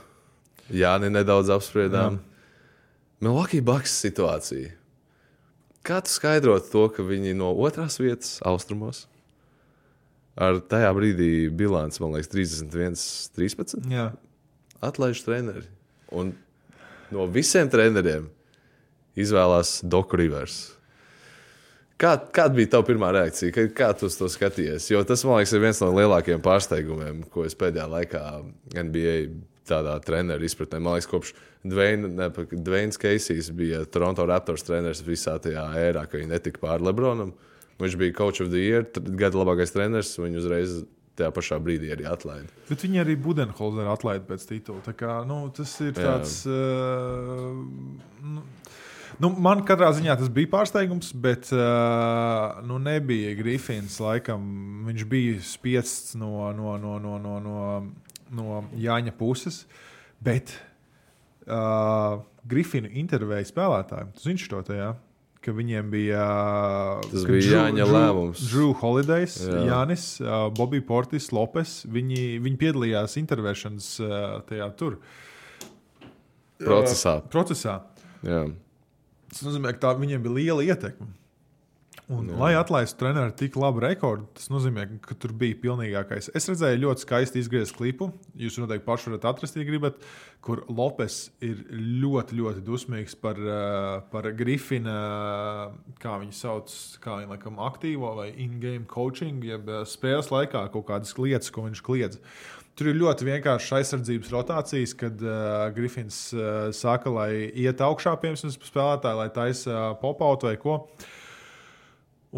[0.73, 2.17] Jā, ne nedaudz apspriedām.
[3.21, 4.73] Milwaukee Bucks situācija.
[5.85, 9.05] Kā tu skaidrot to, ka viņi no otrās vietas austrumos
[10.39, 12.99] ar tajā brīdī bilants, man liekas, 31,
[13.35, 13.73] 13.
[13.75, 14.05] tad, jā.
[14.85, 15.65] atlaiž treneri.
[16.15, 16.31] Un
[17.13, 18.29] no visiem treneriem
[19.19, 20.61] izvēlās Doku Rivers.
[21.99, 23.51] Kā, kāda bija tava pirmā reakcija?
[23.51, 24.87] Kā, kā tu to skaties?
[24.91, 28.21] Jo tas, man liekas, ir viens no lielākajiem pārsteigumiem, ko es pēdējā laikā
[28.71, 29.15] NBA
[29.67, 30.79] tādā treneru izpratnē.
[30.79, 31.33] Man liekas, kopš
[32.63, 37.33] Dvains Keisijs bija Toronto Raptors treneris visā tajā ērā, ka viņi netika pāri Lebronam.
[37.79, 38.87] Viņš bija coach of the year,
[39.19, 40.79] gada labākais treneris, un viņu uzreiz
[41.19, 42.47] tajā pašā brīdī arī atlaida.
[42.69, 44.83] Bet viņi arī Budenholzeru atlaida pēc titula.
[44.87, 46.15] Tā Kā, nu, tas ir Jā.
[46.15, 46.41] tāds.
[46.47, 47.59] Uh,
[48.23, 48.43] nu,
[49.19, 53.97] nu, man katrā ziņā tas bija pārsteigums, bet uh, nu, nebija Grifins.
[54.03, 54.45] Laikam,
[54.87, 57.59] viņš bija spiests no, no, no, no, no, no,
[58.39, 59.63] no Jāņa puses.
[60.23, 60.55] Bet
[61.47, 64.09] uh, Grifina intervēja spēlētājiem.
[64.17, 64.93] Tu zini šo tajā?
[65.39, 66.23] Ka viņiem bija.
[67.05, 68.41] Tas bija Drew- Jāņa Drew- lēmums.
[68.51, 69.61] Drew Holidays, Jā.
[69.69, 71.77] Jānis, uh, Bobby Portis, Lopes.
[71.87, 74.17] Viņi, viņi piedalījās intervēšanas uh,
[74.49, 74.97] tajā tur.
[76.59, 77.13] Procesā.
[77.21, 77.77] Uh, procesā.
[78.27, 78.41] Jā.
[79.29, 81.09] Tas nozīmē, ka tā, viņiem bija liela ietekme.
[82.09, 82.37] Un, Jā.
[82.39, 86.31] lai atlaistu treneru tik labu rekordu, tas nozīmē, ka tur bija pilnīgākais.
[86.33, 88.07] Es redzēju ļoti skaisti izgriezt klipu.
[88.39, 89.99] Jūs noteikti paši varat atrast, ja gribat,
[90.41, 94.97] kur Lopes ir ļoti, ļoti dusmīgs par, uh, par Grifina,
[96.01, 100.89] kā viņu sauc, kā viņa laikam aktīvo vai in-game coaching, jeb uh, spēles laikā kaut
[100.89, 102.17] kādas lietas, ko viņš kliedz.
[102.79, 108.53] Tur ir ļoti vienkāršas aizsardzības rotācijas, kad uh, Grifins uh, saka, lai iet augšā, piemēram,
[108.55, 110.77] spēlētāji, lai taisa uh, popautu vai ko.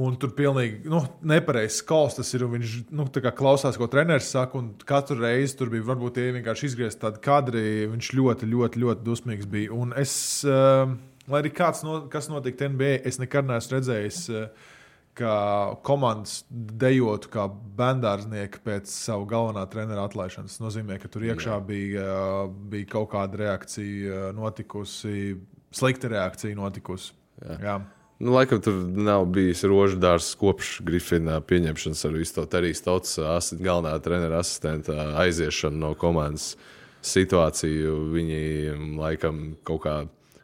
[0.01, 2.47] Un tur pilnīgi nu, nepareizs skols tas ir.
[2.49, 3.05] Viņš nu,
[3.37, 4.57] klausās, ko treneris saka.
[4.57, 7.61] un Katru reizi tur bija varbūt tie vienkārši izgriezt tādu kadru.
[7.93, 9.75] Viņš ļoti, ļoti, ļoti dusmīgs bija.
[9.77, 10.15] Un es,
[10.49, 10.89] uh,
[11.29, 14.23] lai arī kāds no, kas notika NBA, es nekad neesmu redzējis.
[14.33, 14.71] Uh,
[15.17, 17.43] Kā komandas dejotu kā
[17.77, 20.55] bendārznieki pēc savu galvenā trenera atlaišanas.
[20.55, 25.35] Tas nozīmē, ka tur iekšā bija, uh, bija kaut kāda reakcija uh, notikusi,
[25.75, 27.11] slikta reakcija notikusi.
[27.43, 27.57] Jā.
[27.59, 27.75] Jā.
[28.21, 33.15] Nu, laikam tur nav bijis rožu dārsts kopš Grifina pieņemšanas ar visu to Terijas tautas
[33.17, 34.93] asi- galvenā trenera asistenta
[35.23, 36.53] aiziešanu no komandas
[37.01, 37.95] situāciju.
[38.13, 39.95] Viņi laikam kaut kā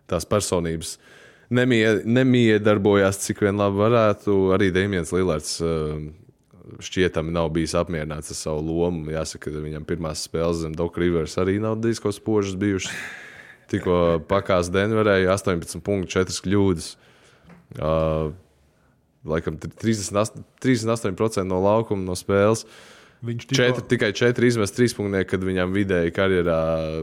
[0.10, 0.98] tās personības
[1.54, 4.38] nemie, nemiedarbojās, cik vien labi varētu.
[4.56, 6.00] Arī Dēmons Lillards uh,
[6.84, 9.12] šķietami nav bijis apmierināts ar savu lomu.
[9.14, 12.92] Jāsaka, ka viņam pirmās spēles zem Doka Rivers arī nav disko spožas bijušas.
[13.72, 16.92] Tikko pakās Denverē 18 punktu, 4 kļūdas.
[17.76, 18.32] Uh,
[19.28, 22.64] laikam 38%, 38% no laukuma, no spēles.
[23.26, 26.58] Viņš Četri, tikai četri izmest trīspunktieki, kad viņam vidēji karjerā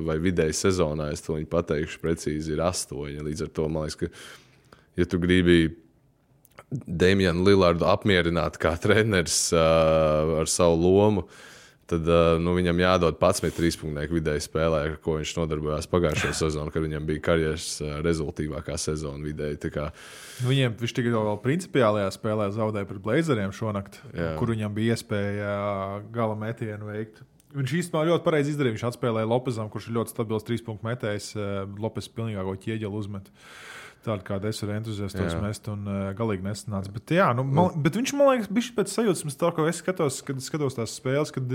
[0.06, 3.24] vai vidēji sezonā, es to pateikšu precīzi, ir astoņi.
[3.26, 5.72] Līdz ar to man liekas, ka, ja tu gribi
[6.70, 11.26] Dēmjanu Lillardu apmierināt kā treneris uh, ar savu lomu,
[11.90, 16.72] tad uh, nu, viņam jādod 11 trīspunktieki vidēji spēlē, ar ko viņš nodarbojās pagājušajā sezonā,
[16.74, 19.60] kad viņam bija karjeras uh, rezultātīvākā sezona vidēji.
[19.74, 19.90] Kā,
[20.46, 24.32] Viņiem viņš tikai vēl principiālajā spēlē zaudēja pret Blazeriem šonakt, Jā.
[24.40, 25.54] kur viņam bija iespēja
[26.14, 27.22] gala metienu veikt.
[27.54, 28.74] Viņš īstenībā ļoti pareizi izdarīja.
[28.74, 31.28] Viņš atspēlēja Lopezam, kurš ir ļoti stabils trīs punktu metējs.
[31.78, 33.30] Lopes pilnīgāko ķieģeli uzmet.
[34.04, 36.92] Tāda kā es ar entuziastos mest un uh, galīgi nesanāca.
[36.92, 40.20] Bet, jā, nu, man, bet viņš man liekas, bija pēc sajūtas, tā, ko es skatos,
[40.26, 41.54] kad skatos tās spēles, kad,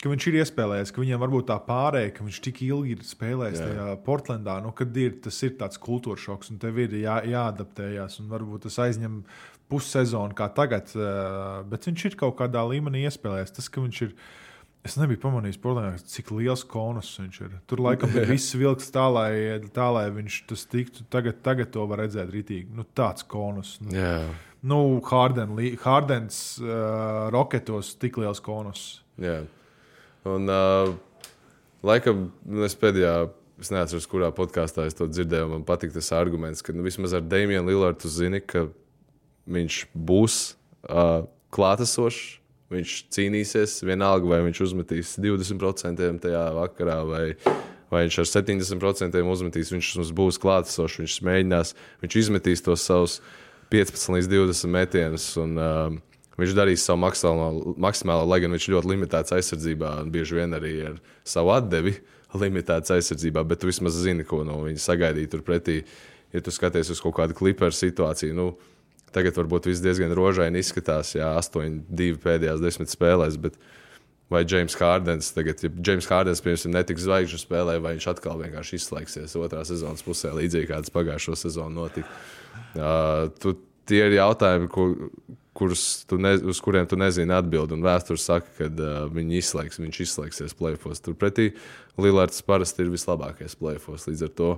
[0.00, 3.60] ka viņš ir iespējams, ka viņam varbūt tā pārējai, ka viņš tik ilgi ir spēlējis
[3.60, 3.66] Jā.
[3.68, 8.20] tajā Portlandā, nu, kad ir, tas ir tāds kultūras šoks un tev ir jā, jāadaptējas.
[8.22, 9.20] un Varbūt tas aizņem
[9.72, 13.54] pussezonu, kā tagad, uh, bet viņš ir kaut kādā līmenī iespējams.
[13.58, 14.16] Tas, ka viņš ir.
[14.84, 17.52] Es nebiju pamanījis, Portlandā, cik liels konus viņš ir.
[17.70, 19.30] Tur laikam bija viss vilks tā, lai,
[19.72, 21.06] tā, lai viņš tas tiktu.
[21.12, 22.68] Tagad, tagad to var redzēt rītīgi.
[22.76, 23.78] Nu, tāds konus.
[23.80, 24.18] Nu, jā,
[24.64, 28.84] nu Harden, Hardens uh, roketos tik liels konus.
[29.20, 29.40] Jā.
[30.28, 30.92] Un, uh,
[31.84, 32.28] laikam,
[32.64, 33.16] es pēdējā,
[33.64, 35.48] es neatceros, kurā podkāstā es to dzirdēju.
[35.56, 38.66] Man patīk tas arguments, ka nu, vismaz ar Dēmonu Lillardu zini, ka
[39.48, 40.40] viņš būs
[40.88, 41.24] uh,
[41.56, 42.43] klātesošs.
[42.74, 47.24] Viņš cīnīsies vienalga, vai viņš uzmetīs 20% tajā vakarā, vai,
[47.92, 49.70] vai viņš ar 70% uzmetīs.
[49.74, 53.20] Viņš mums būs klātesošs, viņš mēģinās, viņš izmetīs tos savus
[53.74, 55.30] 15 līdz 20 metienus.
[55.40, 56.02] Un, uh,
[56.34, 60.72] Viņš darīs savu maksimālo, maksimālo, lai gan viņš ļoti limitēts aizsardzībā, un bieži vien arī
[60.88, 61.94] ar savu atdevi
[62.34, 65.82] limitēts aizsardzībā, bet tu vismaz zini, ko no viņa sagaidīt turpretī.
[66.34, 68.48] Ja tu skaties uz kaut kādu kliperu situāciju, nu,
[69.14, 73.58] tagad varbūt viss diezgan rožaini izskatās, jā, 8-2 pēdējās desmit spēlēs, bet
[74.32, 78.80] vai James Hārdens tagad, ja James Hārdens, piemēram, netiks zvaigžņu spēlē, vai viņš atkal vienkārši
[78.80, 82.10] izslēgsies otrā sezonas pusē, līdzīgi kā tas pagājušo sezonu notika.
[82.74, 83.54] Uh, tu,
[83.88, 84.88] tie ir jautājumi, ko,
[85.54, 87.76] kurus tu ne, uz kuriem tu nezini atbildi.
[87.76, 91.02] Un vēsture saka, ka uh, viņi izslēgs, viņš izslēgsies plēfos.
[91.04, 91.52] Turpretī
[92.00, 94.08] Lillards parasti ir vislabākais plēfos.
[94.10, 94.50] Līdz ar to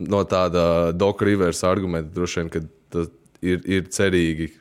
[0.00, 2.62] no tāda Doka Rivers argumenta droši vien, ka
[2.96, 4.52] ir, ir cerīgi.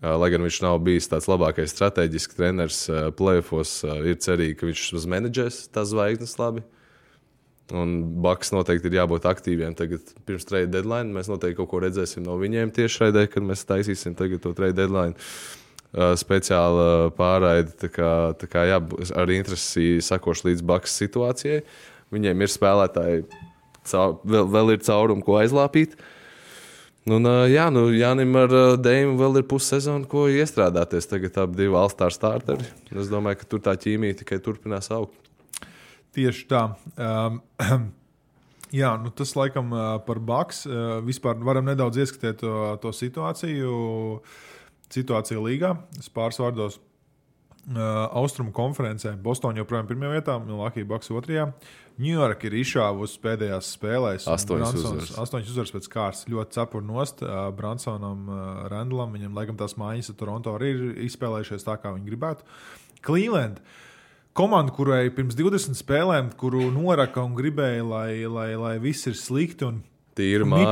[0.00, 3.10] Uh, lai gan viņš nav bijis tāds labākais strateģisks treneris uh,
[3.84, 6.64] uh, ir cerīgi, ka viņš uzmenedžēs tās zvaigznes labi.
[6.64, 6.76] Uh,
[7.76, 9.74] Un Baks noteikti ir jābūt aktīviem.
[9.78, 13.66] Tagad, pirms trade deadline, mēs noteikti kaut ko redzēsim no viņiem tieši raidē, kad mēs
[13.68, 15.14] taisīsim to trade deadline.
[15.90, 17.74] Uh, speciāla pārraide.
[17.80, 18.78] Tā kā, tā kā, jā,
[19.18, 21.64] ar interesi sakošu līdz Baks situācijai.
[22.14, 23.24] Viņiem ir spēlētāji,
[23.90, 25.96] caur, vēl, vēl ir caurumi, ko aizlāpīt.
[27.10, 31.08] Un, jā, nu, Jānis ar Dēmu vēl ir pussezona, ko iestrādāties.
[31.10, 32.68] Tagad abi divi Alstāra starteri.
[32.94, 35.16] Es domāju, ka tur tā ķīmija tikai turpinās augt.
[36.14, 36.62] Tieši tā.
[36.94, 37.40] Um,
[38.82, 39.74] jā, nu tas laikam
[40.06, 40.62] par Baks.
[41.06, 43.74] Vispār varam nedaudz ieskatīt to, to situāciju,
[44.94, 45.74] situāciju līgā.
[45.98, 46.78] Es pāris vārdos.
[47.68, 51.50] Uh, Austrumu konferencē Bostonā joprojām ir pirmajā vietā, Milwaukee Bucks otrajā.
[52.00, 54.24] Ņujorka ir izšāvusi pēdējās spēlēs.
[54.32, 55.10] Astoņas uzvaras.
[55.20, 56.24] Astoņas uzvaras pēc kārtas.
[56.32, 59.12] Ļoti cepuri nost uh, Bransonam, uh, Randlam.
[59.12, 62.48] Viņam, laikam, tās mājas ar Toronto arī ir izspēlējušies tā, kā viņi gribētu.
[63.04, 63.60] Cleveland.
[64.40, 69.68] Komanda, kurai pirms 20 spēlēm, kuru noraka un gribēja, lai, lai, lai viss ir slikti.
[69.68, 69.82] Un,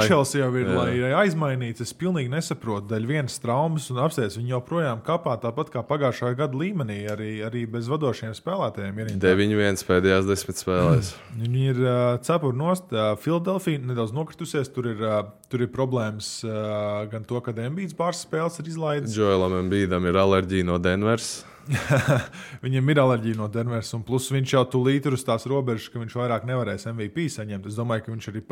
[0.03, 0.71] Mičels jau ir
[1.19, 1.83] aizmainīts.
[1.85, 4.39] Es pilnīgi nesaprotu, daļai vienas traumas un apstāties.
[4.41, 9.03] Viņi joprojām kapā tāpat kā pagājušā gada līmenī, arī, arī bez vadošiem spēlētājiem.
[9.23, 11.13] 9-1 pēdējās desmit spēlēs.
[11.43, 12.93] Viņi ir uh, cepuri nost.
[12.95, 14.73] Uh, Filadelfija nedaudz nokritusies.
[14.75, 15.21] Tur ir, uh,
[15.53, 19.17] tur ir problēmas uh, gan to, ka Dembīds pāris spēles ir izlaidis.
[19.19, 21.39] Joelam Embīdam ir alerģija no Denveras.
[22.65, 26.01] Viņam ir alerģija no Denveras, un plus viņš jau tūlīt ir uz tās robežas, ka
[26.01, 27.69] viņš vairāk nevarēs MVP saņemt.
[27.69, 28.43] Es domāju, ka viņš arī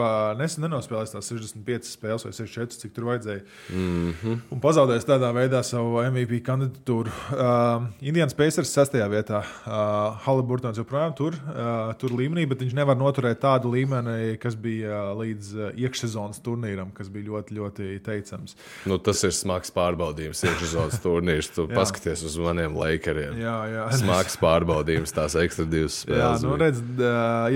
[0.41, 3.43] nesen nenospēlēs tās 65 spēles vai 64, cik tur vajadzēja.
[3.73, 4.41] Mm -hmm.
[4.53, 7.13] Un pazaudējis tādā veidā savu MVP kandidatūru.
[7.33, 8.99] Uh, Indians Pacers 6.
[9.11, 9.43] vietā.
[9.67, 15.13] Uh, Haliburtons joprojām tur, uh, tur līmenī, bet viņš nevar noturēt tādu līmeni, kas bija
[15.13, 18.57] uh, līdz uh, iekšsezonas turnīram, kas bija ļoti, ļoti teicams.
[18.87, 21.51] Nu, tas ir smags pārbaudījums, iekšsezonas turnīrs.
[21.55, 23.39] Tu paskaties uz maniem laikiem Lakeriem.
[23.41, 23.85] Jā, jā.
[24.01, 26.43] Smags pārbaudījums, tās ekstra divas spēles.
[26.43, 26.83] Jā, nu redz,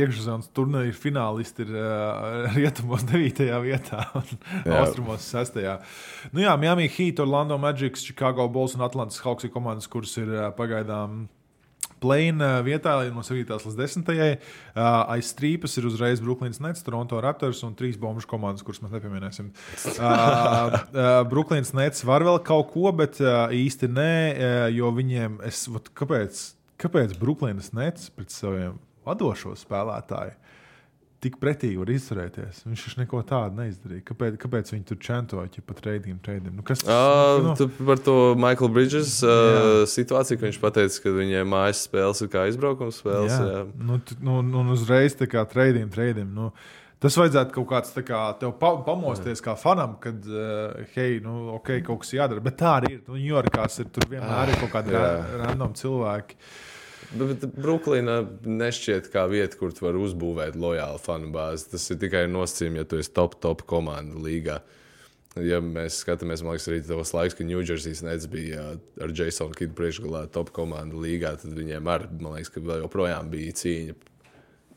[0.01, 1.75] iekšzemes turnīra finālisti ir
[2.59, 3.43] rietumos 9.
[3.65, 4.31] vietā un
[4.79, 5.61] austrumos 6.
[6.37, 10.31] Nu jā, Miami Heat, Orlando Magic, Chicago Bulls un Atlantas Hawks ir komandas, kuras ir
[10.59, 11.27] pagaidām
[12.01, 13.45] plēna vietā no 7.
[13.45, 14.11] līdz 10.
[14.11, 14.85] Uh,
[15.15, 19.51] aiz strīpas ir uzreiz Brooklynas Nets, Toronto Raptors un trīs bombušu komandas, kuras mēs nepieminēsim.
[19.97, 25.41] Uh, uh, Brooklynas Nets var vēl kaut ko, bet uh, īsti nē, uh, jo viņiem,
[25.49, 26.45] es, vat, kāpēc,
[26.81, 30.37] kāpēc Brooklynas Nets pret saviem vadošo spēlētāju?
[31.21, 32.63] Tik pretīgi var izturēties.
[32.65, 34.05] Viņš taču neko tādu neizdarīja.
[34.09, 36.55] Kāpēc, kāpēc viņi tur čentoja, ja pat reidiem, reidiem?
[36.57, 37.69] Nu, kas, uh, nu?
[37.91, 42.47] Par to Michael Bridges uh, situāciju, ka viņš teica, ka viņiem mājas spēles ir kā
[42.53, 43.35] izbraukuma spēles.
[43.37, 43.49] Jā.
[43.53, 43.65] Jā.
[43.77, 46.31] Nu, nu, nu, uzreiz tā kā reidiem, reidiem.
[46.37, 46.53] Nu,
[47.01, 51.79] Tas vajadzētu kaut kāds kā, tev pa, pamosties kā fanam, kad, uh, hei, nu, ok,
[51.87, 52.45] kaut kas jādara.
[52.45, 53.01] Bet tā arī ir.
[53.07, 55.01] Nu, Ņujorkās ir tur vienmēr ir kaut kādi
[55.41, 56.37] random cilvēki.
[56.37, 56.70] Uh,
[57.11, 61.73] Bet Brooklyna nešķiet kā vieta, kur tu vari uzbūvēt lojālu fanu bāzi.
[61.73, 64.61] Tas ir tikai nosacījums, ja tu esi top, top komanda līgā.
[65.39, 68.65] Ja mēs skatāmies, man liekas, arī tas laiks, kad Ņūdžersijas nets bija
[69.03, 73.31] ar Jasonu Kidu priekšgalā top komanda līgā, tad viņiem arī, man liekas, ka vēl joprojām
[73.31, 73.95] bija cīņa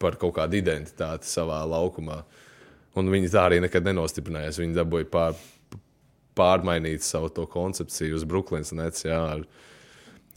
[0.01, 2.19] par kaut kādu identitāti savā laukumā.
[2.97, 4.61] Un viņi tā arī nekad nenostiprinājās.
[4.61, 5.37] Viņi dabūja pār,
[6.37, 9.05] pārmainīt savu koncepciju uz Brooklynas nets.
[9.07, 9.45] Jā, ar,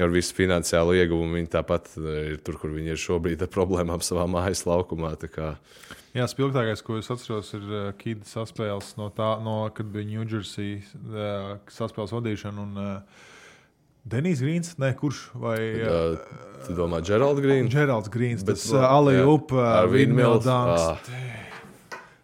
[0.02, 1.38] ar visu finansiālo ieguvumu.
[1.38, 5.14] Viņi tāpat eh, ir tur, kur viņi ir šobrīd ar problēmām savā mājas laukumā.
[6.16, 10.24] Jā, spilgtākais, ko es atceros, ir uh, Kīda saspēles no tā, no, kad bija New
[10.24, 12.62] Jersey uh, saspēles vadīšana.
[12.62, 13.24] Un, uh,
[14.06, 15.58] Denijs Grīns, ne kurš vai.
[15.82, 17.68] Uh, tu domā, Geralds Grīns?
[17.74, 19.52] Geralds Grīns, tas Alija Up,
[19.92, 20.86] Vīnmildāns.
[20.94, 21.26] Ah.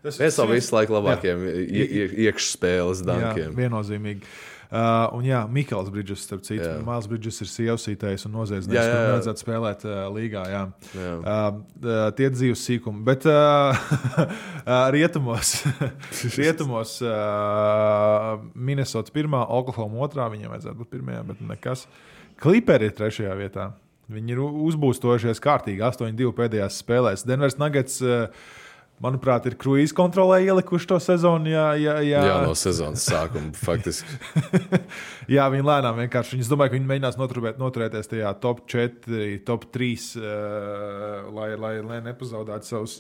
[0.03, 3.53] Tas viens- visu laiku ie- iekšspēles Jā, dankiem.
[3.59, 4.25] viennozīmīgi.
[4.25, 6.65] Uh, un jā, Mikls Bridges, starp citu.
[6.87, 10.45] Mails Bridges ir sievasītājs un noziedznieks, kurš vajadzētu spēlēt uh, līgā.
[10.49, 10.63] Jā.
[10.97, 11.11] Jā.
[11.19, 13.03] Uh, uh, tie ir dzīves sīkumi.
[13.05, 13.77] Bet uh,
[14.23, 15.55] uh, rietumos,
[16.39, 21.85] rietumos uh, Minnesota pirmā, Oklahoma otrā, viņiem vajadzētu būt pirmajā, bet nekas.
[22.41, 23.69] Kliperi ir trešajā vietā.
[24.13, 27.29] Viņi ir uzbūstojušies kārtīgi 8-2 pēdējās spēlēs.
[27.29, 28.33] Denveras Nuggets, uh,
[29.03, 31.51] manuprāt, ir kruīzes kontrolē ielikuši to sezonu.
[31.51, 32.23] Jā, jā, jā.
[32.29, 34.19] Jā, no sezonas sākuma faktiski.
[35.35, 36.41] Jā, viņi lēnām vienkārši.
[36.43, 41.75] Es domāju, ka viņi mēģinās noturēt, noturēties tajā top 4, top 3, uh, lai, lai,
[41.87, 42.97] lai nepazaudētu savus,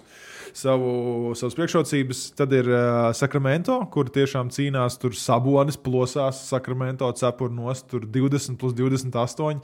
[0.57, 0.93] savu,
[1.39, 2.23] savus priekšrocības.
[2.39, 8.59] Tad ir uh, Sakramento, kur tiešām cīnās, tur sabonis plosās, Sakramento cepur nost, tur 20
[8.61, 9.63] plus 28.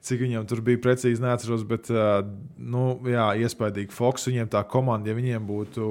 [0.00, 3.92] Cik viņam tur bija precīzi, neatceros, bet, nu, jā, iespaidīgi.
[3.92, 5.88] Fox viņiem tā komanda, ja viņiem būtu,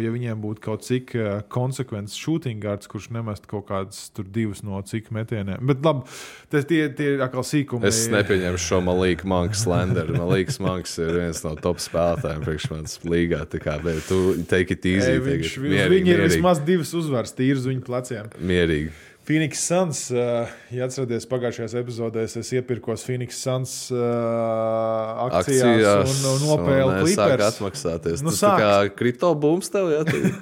[0.00, 1.12] ja viņiem būtu kaut cik
[1.52, 5.60] konsekvents shooting guards, kurš nemest kaut kādas tur divas no cik metieniem.
[5.68, 6.08] Bet, labi,
[6.48, 7.84] tas tie, tie ir atkal sīkumi.
[7.90, 10.16] Es nepieņemu šo malīku Mankas Lenderu.
[10.16, 13.42] Malīks Mankas ir viens no top spēlētājiem priekš manas līgā.
[13.52, 15.12] Tā kā, bet tu take it easy.
[15.12, 15.74] Ei, viņš, tagad.
[15.74, 18.32] viņš, viņi ir vismaz divas uzvaras, tīri uz viņu pleciem.
[18.40, 18.94] Mierīgi.
[19.26, 23.98] Phoenix Suns, uh, ja atceraties, pagājušajās epizodēs es iepirkos Phoenix Suns uh,
[25.26, 27.42] akcijās, Akcijās un, nopēlu klipers.
[27.48, 28.22] atmaksāties.
[28.22, 28.62] Nu, Tas tā sāk.
[28.62, 30.04] kā kripto bums tev, jā?
[30.06, 30.22] tu-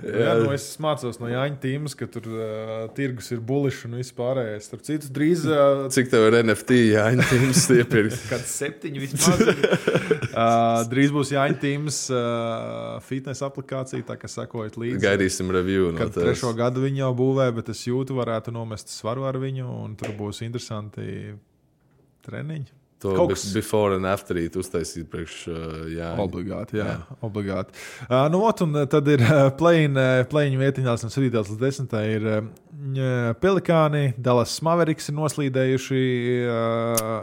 [0.00, 4.14] Jā, nu es mācos no Jāņa tīmas, ka tur uh, tirgus ir bulišs un viss
[4.16, 4.64] pārējais.
[4.66, 8.16] Starp citu, drīz uh, Cik tev ir NFT jāņems iepirkt?
[8.32, 9.44] kāds septiņi vismaz.
[9.44, 15.02] uh, drīz būs Jāņa tīmas uh, fitness aplikācija, tā kā sekojiet līdzi.
[15.04, 16.32] Gaidīsim review no Kad tevis.
[16.32, 20.14] trešo gadu viņa jau būvē, bet es jūtu, varētu nomest svaru ar viņu, un tur
[20.16, 21.36] būs interesanti
[22.24, 22.79] treniņi.
[23.00, 26.10] To Kaut kas- before and after it uztaisīt priekš uh, jā.
[26.20, 27.18] Obligāti, jā, jā.
[27.24, 27.72] obligāti.
[28.04, 31.30] Uh, nu, ot, un uh, tad ir uh, plēņu vietiņās no 7.
[31.32, 31.96] līdz 10.
[32.12, 32.50] ir uh,
[33.40, 36.02] Pelikāni, Dallas Mavericks ir noslīdējuši.
[36.44, 36.52] Uh,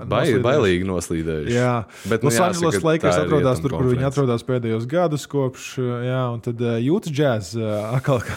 [0.09, 0.43] Bai, noslīdējuši.
[0.47, 1.55] bailīgi noslīdējuši.
[1.55, 1.75] Jā,
[2.09, 5.27] Bet, nu, Los Angeles jāsaka, Lakers tā ir atrodas tur, kur viņi atrodas pēdējos gadus,
[5.29, 8.25] kopš, uh, jā, un tad uh, Jūtas Jazz uh, atkal.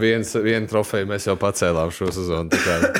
[0.00, 2.50] Vienu trofeju mēs jau pacēlām šo sezonu.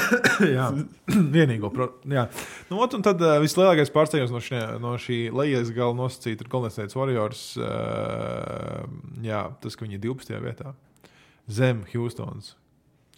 [0.56, 0.68] jā,
[1.36, 1.70] vienīgo.
[1.74, 2.26] Pro, jā.
[2.70, 6.52] Nu, ot, un tad uh, vislielākais pārsteigums no, šie, no šī lejas gala nosacīta ir
[6.52, 7.42] Golden State Warriors.
[7.58, 8.86] Uh,
[9.24, 10.40] jā, tas, ka viņi ir 12.
[10.46, 10.74] vietā
[11.50, 12.54] zem Houstons.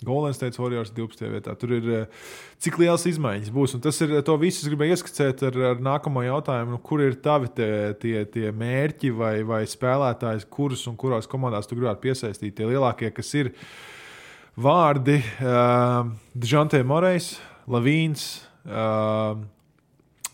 [0.02, 1.28] Golden State Warriors 12.
[1.30, 1.54] vietā.
[1.54, 2.28] Tur ir uh,
[2.62, 3.76] cik liels izmaiņas būs.
[3.76, 4.64] Un tas ir to visu.
[4.64, 7.70] Es gribēju ieskicēt ar, ar nākamo jautājumu, nu, kur ir tavi tie,
[8.02, 12.56] tie, tie mērķi vai, vai spēlētāji, kurus un kurās komandās tu gribētu piesaistīt.
[12.58, 13.52] Tie lielākie, kas ir
[14.58, 17.36] vārdi uh, Džantē Morejs,
[17.70, 18.26] Lavīns,
[18.66, 19.42] uh,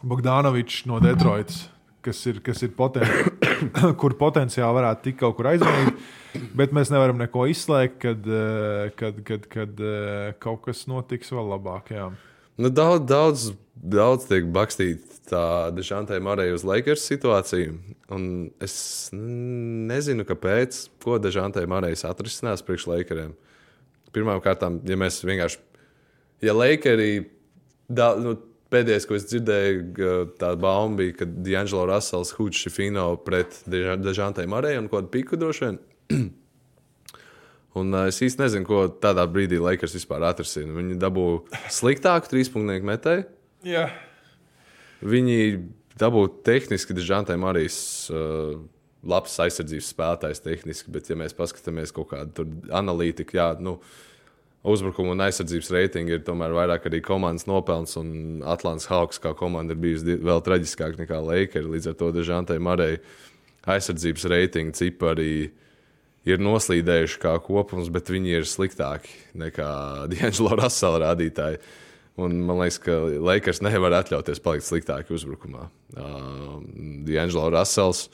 [0.02, 1.66] Bogdanovičs no Detroitas,
[2.04, 3.04] kas ir, kas ir poten
[4.00, 5.98] kur potenciāli varētu tikt kaut kur aizvainīt.
[6.58, 11.48] Bet mēs nevaram neko izslēgt, kad, eh, kad, kad, kad eh, kaut kas notiks vēl
[11.54, 11.92] labāk.
[11.94, 12.10] Jā.
[12.58, 13.46] Nu, daudz, daudz,
[13.78, 15.42] daudz tiek bakstīts tā
[15.74, 17.76] Dešantē Marija uz Lakers situāciju.
[18.14, 18.28] Un
[18.64, 18.76] es
[19.12, 23.34] nezinu, kāpēc, ko Dešantē Marijas atrisinās priekš Lakeriem.
[24.14, 25.60] Pirmkārt, ja mēs vienkārši,
[26.44, 27.28] ja Lakeri,
[27.88, 28.34] da, nu,
[28.72, 30.08] pēdējais, ko es dzirdēju,
[30.40, 35.66] tā bauma bija, ka D'Angelo Russells, Hudžs, Šifino pret Dešantē Mariju un kādu piku droši
[35.66, 35.80] vien.
[37.78, 40.72] Un uh, es īsti nezinu, ko tādā brīdī Lakers vispār atrisina.
[40.74, 43.26] Viņi dabūja sliktāku trīspunktu metēju.
[43.68, 43.84] Jā.
[45.04, 45.36] Viņi
[46.00, 47.78] dabūja tehniski Džantai Marijas
[48.10, 48.56] uh,
[49.06, 53.76] labs aizsardzības spēlētājs tehniski, bet, ja mēs paskatāmies kaut kādu analītiku, jā, nu,
[54.66, 59.74] uzbrukuma un aizsardzības reitingi ir tomēr vairāk arī komandas nopelns, un Atlantijas Hawks kā komanda
[59.76, 61.70] ir bijusi vēl traģiskāka nekā Lakers.
[61.70, 62.98] Līdz ar to Džantai Marijai
[63.68, 65.32] aizsardzības reitingi cipari
[66.28, 69.68] ir noslīdējuši kā kopums, bet viņi ir sliktāki nekā
[70.12, 71.60] D'Angelo Russell rādītāji.
[72.18, 75.68] Un man liekas, ka Lakers nevar atļauties palikt sliktāki uzbrukumā.
[75.94, 76.58] Uh,
[77.06, 78.08] D'Angelo Russells,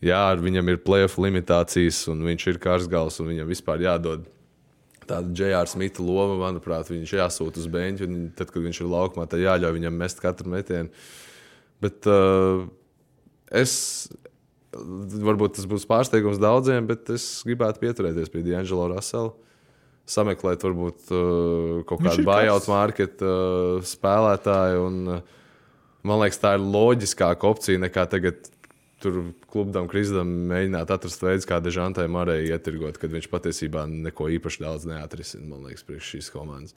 [0.00, 4.24] jā, ar viņam ir playoff limitācijas, un viņš ir karsgals, un viņam vispār jādod
[5.10, 5.68] tāda J.R.
[5.70, 9.76] Smita loma, manuprāt, viņš jāsūta uz beigšu, un tad, kad viņš ir laukumā, tad jāļauj
[9.76, 10.90] viņam mest katru metienu.
[11.82, 12.64] Bet uh,
[13.60, 13.74] es,
[14.72, 19.34] varbūt tas būs pārsteigums daudziem, bet es gribētu pieturēties pie D'Angelo Russell.
[20.10, 22.70] Sameklēt, varbūt uh, kaut kādu buyout karsts.
[22.70, 24.86] market uh, spēlētāju.
[24.88, 28.48] Un, uh, man liekas, tā ir loģiskāka opcija nekā tagad
[29.02, 29.18] tur
[29.50, 34.88] klubam, Kristam mēģināt atrast veidu, kā Dežantai Marijai ietirgot, kad viņš patiesībā neko īpaši daudz
[34.90, 36.76] neatrisina, man liekas, priekš šīs komandas.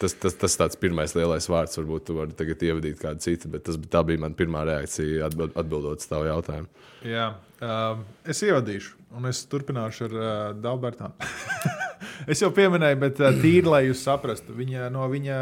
[0.00, 3.66] Tas, tas, tas tāds pirmais lielais vārds, varbūt tu vari tagad ievadīt kādu citu, bet
[3.66, 6.70] tas, tā bija mana pirmā reakcija atbild, atbildot uz tavu jautājumu.
[7.04, 7.26] Jā,
[7.60, 11.28] uh, es ievadīšu, un es turpināšu ar uh, Dalbertānu.
[12.32, 15.38] es jau pieminēju, bet uh, tīri, lai jūs saprastu, viņa, no viņa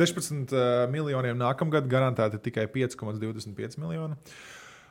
[0.00, 4.16] 16 uh, miljoniem nākamgad garantēta tikai 5,25 miljoni.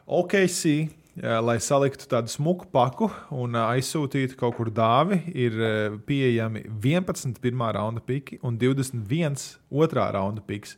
[0.05, 0.69] OKC
[1.15, 5.55] lai saliktu tādu smuku paku un aizsūtītu kaut kur dāvi, ir
[6.07, 9.39] pieejami 11 pirmā raunda piki un 21
[9.71, 10.75] otrā raunda piks.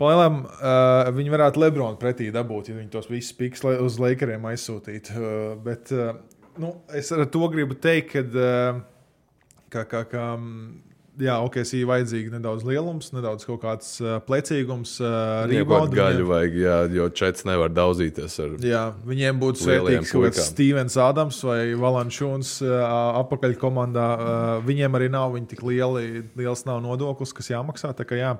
[0.00, 5.12] Palielam, uh, viņi varētu Lebronu pretī dabūt, ja viņi tos visus piks uz Lakeriem aizsūtītu.
[5.12, 6.14] Uh, bet uh,
[6.58, 8.80] nu, es ar to gribu teikt, ka, uh,
[9.68, 10.24] ka, ka, ka
[11.22, 14.96] jā, ok, ir vajadzīga nedaudz lielums, nedaudz kaut kāds uh, plecīgums.
[15.02, 18.56] Uh, Rīgot gaļu vajag, jā, jo čets nevar daudzīties ar.
[18.64, 22.74] Jā, viņiem būtu svētīgs kaut kāds Stevens Adams vai Valančūns uh,
[23.20, 24.08] apakaļ komandā.
[24.16, 27.94] Uh, viņiem arī nav viņi tik lieli, liels nav nodoklis, kas jāmaksā.
[28.00, 28.34] Kā, jā.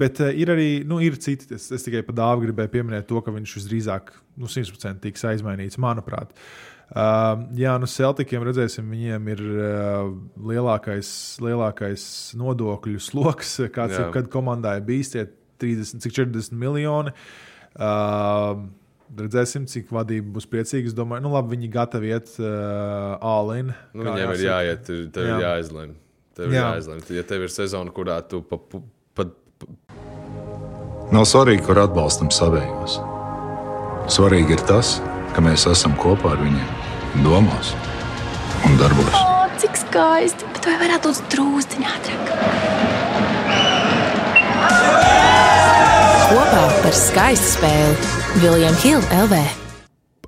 [0.00, 1.48] Bet ir arī nu, ir citi.
[1.54, 5.78] Es, es tikai par dāvu gribēju pieminēt to, ka viņš visdrīzāk nu, 100% tiks aizmainīts,
[5.80, 6.34] manuprāt.
[6.34, 10.12] Uh, Uh, jā, nu Celtikiem redzēsim, viņiem ir uh,
[10.50, 11.08] lielākais,
[11.42, 12.04] lielākais
[12.38, 14.04] nodokļu sloks, kāds jā.
[14.04, 15.24] jebkad komandai bijis, tie
[15.64, 17.14] 30, cik 40 miljoni.
[17.74, 18.64] Uh,
[19.14, 20.88] Redzēsim, cik vadība būs priecīga.
[20.90, 23.70] Es domāju, nu, labi, viņi gatavi iet uh, all-in.
[23.92, 24.38] Nu, viņiem jāsaka.
[24.40, 25.36] ir jāiet, tev jā.
[25.36, 25.92] ir jāizlemj.
[26.34, 26.64] Tev ir jā.
[26.72, 27.02] jāizlemj.
[27.14, 28.64] Ja tev ir sezona, kurā tu pat.
[29.14, 29.26] Pa,
[29.60, 29.68] pa...
[31.14, 32.96] Nav svarīgi, kur atbalstam savējos.
[34.16, 36.68] Svarīgi ir tas, ka mēs esam kopā ar viņiem,
[37.24, 37.74] domās
[38.68, 39.10] un darbos.
[39.18, 40.46] O, cik skaisti!
[40.54, 42.32] Bet vai varētu būt drūzdiņā ātrāk?
[46.30, 49.63] Kopā par skaistu spēli Viljams Hilde LV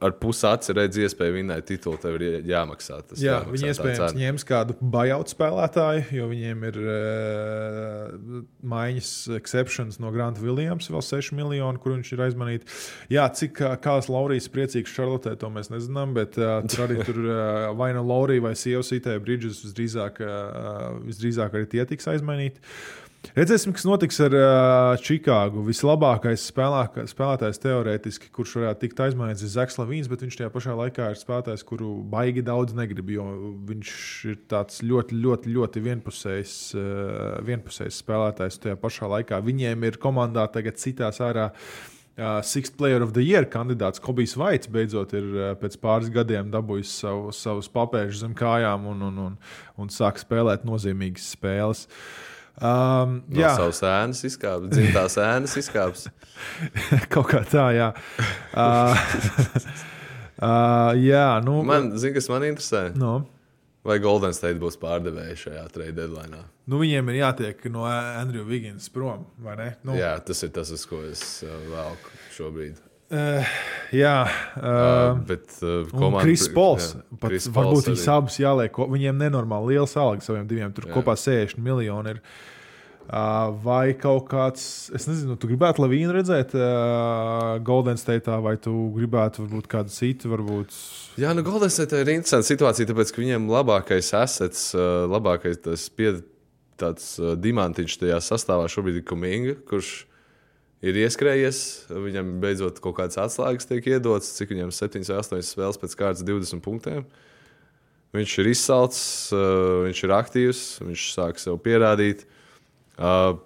[0.05, 2.99] ar pusi aci redz iespēju vinēt titulu, tev ir jāmaksā.
[3.11, 8.42] Tas Jā, jāmaksā viņi iespējams ņems kādu buyout spēlētāju, jo viņiem ir uh,
[8.74, 12.82] maiņas exceptions no Granta Williams, vēl 6 miljoni, kur viņš ir aizmanīts.
[13.12, 17.40] Jā, cik kāds Laurijas priecīgs Šarlotē, to mēs nezinām, bet uh, tur arī tur uh,
[17.78, 22.62] vai no Laurija vai sievas itē Bridges visdrīzāk, uh, visdrīzāk arī tie tiks aizmainīti.
[22.62, 25.62] Uh, Redzēsim, kas notiks ar uh, Čikāgu.
[25.66, 30.76] Vislabākais spēlēkā, spēlētājs teorētiski, kurš varētu tikt aizmainīts, ir Zaks Lavīns, bet viņš tajā pašā
[30.78, 33.24] laikā ir spēlētājs, kuru baigi daudz negrib, jo
[33.70, 33.96] viņš
[34.30, 38.60] ir tāds ļoti, ļoti, ļoti vienpusējs, uh, vienpusējs spēlētājs.
[38.62, 41.50] Tajā pašā laikā viņiem ir komandā tagad citās ārā.
[42.16, 46.48] Uh, Sixth Player of the Year kandidāts Kobijs Vaits beidzot ir uh, pēc pāris gadiem
[46.54, 49.36] dabūjis savu, savus papēžus zem kājām un, un, un,
[49.76, 51.84] un sāk spēlēt nozīmīgas spēles.
[51.90, 56.07] Uh, Um, no jā, savas ēnas izkāpjas, dzimtās ēnas izkāpjas.
[57.12, 57.90] Kaut kā tā, jā.
[58.64, 59.09] uh,
[60.40, 62.88] uh, jā, nu, man, zini, kas man interesē?
[62.96, 63.18] No.
[63.86, 66.40] Vai Golden State būs pārdevēja šajā trade deadline?
[66.66, 69.68] Nu, viņiem ir jātiek no Andrew Wiggins prom, vai ne?
[69.86, 69.94] Nu.
[70.00, 72.80] Jā, tas ir tas, uz ko es uh, velku šobrīd.
[73.07, 73.50] Uh,
[73.94, 76.88] jā, uh, uh, bet uh, komanda, Kris Pols.
[76.90, 78.80] Jā, pat, Chris varbūt viņas abas jāliek.
[78.90, 80.72] Viņiem nenormāli liels algas saviem diviem.
[80.74, 80.94] Tur jā.
[80.96, 82.20] kopā 60 miljoni ir.
[83.07, 88.72] Uh, vai kaut kāds, es nezinu, tu gribētu Lavīnu redzēt uh, Golden State, vai tu
[88.96, 90.32] gribētu varbūt kādu citu?
[90.32, 90.74] Varbūt...
[91.22, 95.86] Jā, nu Golden State ir interesanta situācija, tāpēc ka viņiem labākais assets, uh, labākais tas
[95.94, 96.16] pie,
[96.82, 100.15] tāds uh, diamantiņš tajā sastāvā šobrīd ir Kuminga, kurš ir
[100.91, 101.61] ir ieskrējies.
[101.91, 106.26] Viņam beidzot kaut kādas atslēgas tiek iedotas, cik viņam 7 vai 8 spēles pēc kārtas
[106.26, 107.07] 20 punktiem.
[108.16, 112.24] Viņš ir izsalcis, uh, viņš ir aktīvs, viņš sāk sev pierādīt.
[112.97, 113.37] Uh,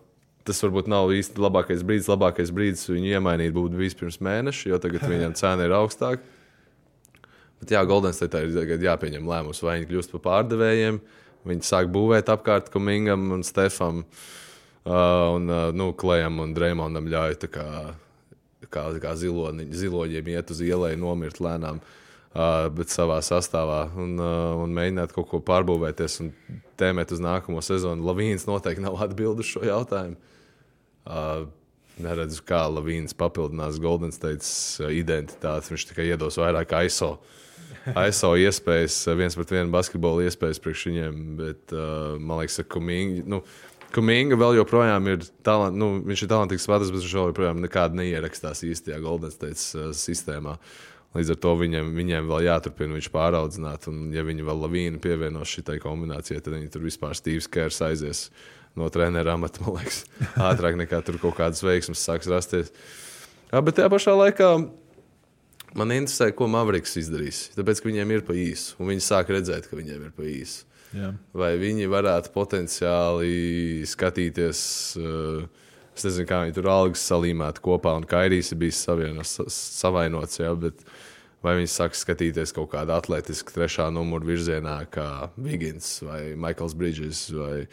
[0.46, 2.10] tas varbūt nav īsti labākais brīdis.
[2.10, 6.22] Labākais brīdis viņu iemainīt būtu bijis pirms mēneša, jo tagad viņam cena ir augstāka.
[7.60, 11.00] Bet jā, Golden State ir jāpieņem lēmums, vai viņi kļūst par pārdevējiem.
[11.50, 14.04] Viņi sāk būvēt apkārt Kumingam un Stefam.
[14.04, 14.39] Uh,
[14.80, 17.66] Uh, un uh, nu, Klējam un Dreimondam ļauj kā,
[18.72, 24.56] kā, kā ziloni, ziloņiem iet uz ielai, nomirt lēnām, uh, bet savā sastāvā un, uh,
[24.62, 26.32] un mēģināt kaut ko pārbūvēties un
[26.80, 28.08] tēmēt uz nākamo sezonu.
[28.08, 30.16] Lavīns noteikti nav atbildis uz šo jautājumu.
[31.04, 31.44] Uh,
[32.00, 34.48] neredzu, kā Lavīns papildinās Golden State
[34.96, 35.74] identitāti.
[35.74, 37.18] Viņš tikai iedos vairāk ISO.
[38.08, 43.24] ISO iespējas, viens pret vienu basketbolu iespējas priekš viņiem, bet uh, man liekas, ka Kumīgi.
[43.28, 43.44] Nu,
[43.94, 48.62] Kuminga vēl joprojām ir talant, nu, viņš ir talantīgs spēlētājs, bet viņš joprojām nekādu neierakstās
[48.68, 50.54] īstajā Golden State uh, sistēmā.
[51.16, 55.50] Līdz ar to viņiem, viņiem vēl jāturpina viņš pāraudzināt, un ja viņi vēl lavīnu pievienos
[55.50, 58.28] šitai kombinācijai, tad viņi tur vispār Steve's Kērs aizies
[58.78, 60.04] no treneru amata, man liekas,
[60.50, 62.70] ātrāk nekā tur kaut kādas veiksmes sāks rasties.
[63.50, 64.52] Jā, bet tajā pašā laikā
[65.74, 67.48] man interesē, ko Mavriks izdarīs.
[67.58, 70.69] Tāpēc, ka viņiem ir pa īsu, un viņi sāk redzēt, ka viņiem ir pa īsu.
[70.90, 71.12] Jā.
[71.36, 74.62] vai viņi varētu potenciāli skatīties.
[74.98, 75.44] Uh,
[75.94, 80.40] es nezinu, kā viņi tur algas salīmētu kopā, un Kairijs ir bijis savienos, savainots.
[80.40, 80.82] Jā, bet
[81.44, 87.20] vai viņi sāk skatīties kaut kādā atletiski trešā numura virzienā, kā Vigins vai Maikls Bridges
[87.32, 87.66] vai,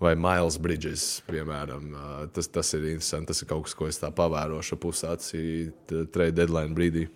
[0.00, 1.90] vai Miles Bridges, piemēram.
[1.90, 3.32] Uh, Tas, tas ir interesanti.
[3.32, 5.42] Tas ir kaut kas, ko es tā pavērošu pusacī
[5.90, 7.08] trade deadline brīdī.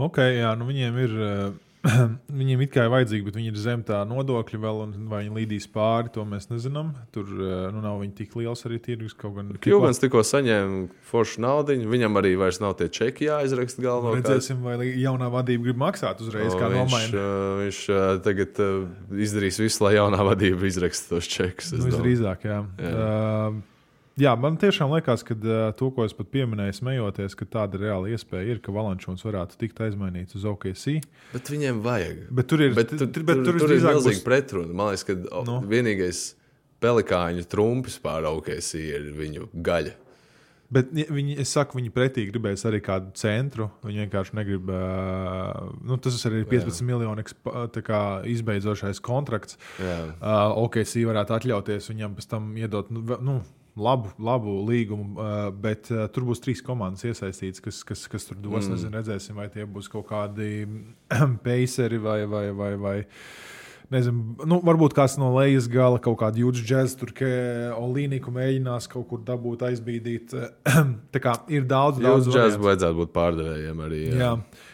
[0.00, 1.16] Ok, jā, nu viņiem ir.
[1.26, 1.50] eh,
[2.40, 5.36] Viņiem it kā ir vajadzīgi, bet viņi ir zem tā nodokļa vēl, un vai viņi
[5.38, 6.90] līdīs pāri, to mēs nezinām.
[7.14, 9.16] Tur eh, nu, nav viņi tik liels arī tirgus.
[9.16, 11.78] Kļūmens tikko saņēma foršu naudu.
[11.90, 14.12] Viņam arī vairs nav tie čeki jāizraksta galvā.
[14.18, 17.24] Redzēsim, vai jaunā vadība grib maksāt uzreiz, kā viņš, nomaina.
[17.24, 18.62] uh, viņš uh, tagad
[19.24, 21.72] izdarīs visu, lai jaunā vadība izraksta tos čekus.
[21.72, 22.44] Nu, visdrīzāk.
[22.50, 22.62] Jā.
[22.76, 22.92] Jā.
[22.92, 23.60] Uh,
[24.20, 25.34] jā, man tiešām liekas, ka
[25.78, 29.80] to, ko es pat pieminēju, smejoties, ka tāda reāla iespēja ir, ka Valančūns varētu tikt
[29.86, 30.98] aizmainīts uz OKC.
[31.32, 32.20] Bet viņiem vajag.
[32.30, 34.74] Bet tur ir, Bet, tu, tur, tur, bet tur, tur ir visdrīzāk milzīga būs- pretruna.
[34.74, 35.42] Man liekas, ka Nu.
[35.48, 35.58] no.
[35.72, 36.22] vienīgais
[36.80, 39.96] pelikāņu trumpis pār OKC ir viņu gaļa.
[40.70, 43.64] Bet viņi, es saku, viņi pretī gribēs arī kādu centru.
[43.82, 44.68] Viņi vienkārši negrib.
[45.82, 47.24] Nu, tas arī ir 15 miljonu
[48.30, 49.58] izbeidzošais kontrakts.
[49.80, 50.12] Uh,
[50.62, 53.40] OKC varētu atļauties viņam pēc tam iedot nu, nu,
[53.80, 58.38] labu, labu līgumu, uh, bet uh, tur būs trīs komandas iesaistītas, kas, kas, kas tur
[58.40, 58.66] dos.
[58.66, 58.74] Mm.
[58.74, 60.66] Nezinu, redzēsim, vai tie būs kaut kādi
[61.46, 62.20] paceri vai.
[62.30, 62.98] vai, vai, vai
[63.90, 67.10] Nezinu, nu, varbūt kāds no lejas gala, kaut kāda jūtas džēza, tur
[67.74, 70.30] Olīniku mēģinās kaut kur dabūt, aizbīdīt.
[71.14, 74.02] Tā kā ir daudz, daudz Daudz džēzu vajadzētu būt pārdevējiem arī.
[74.12, 74.20] Jā.
[74.20, 74.68] Jā.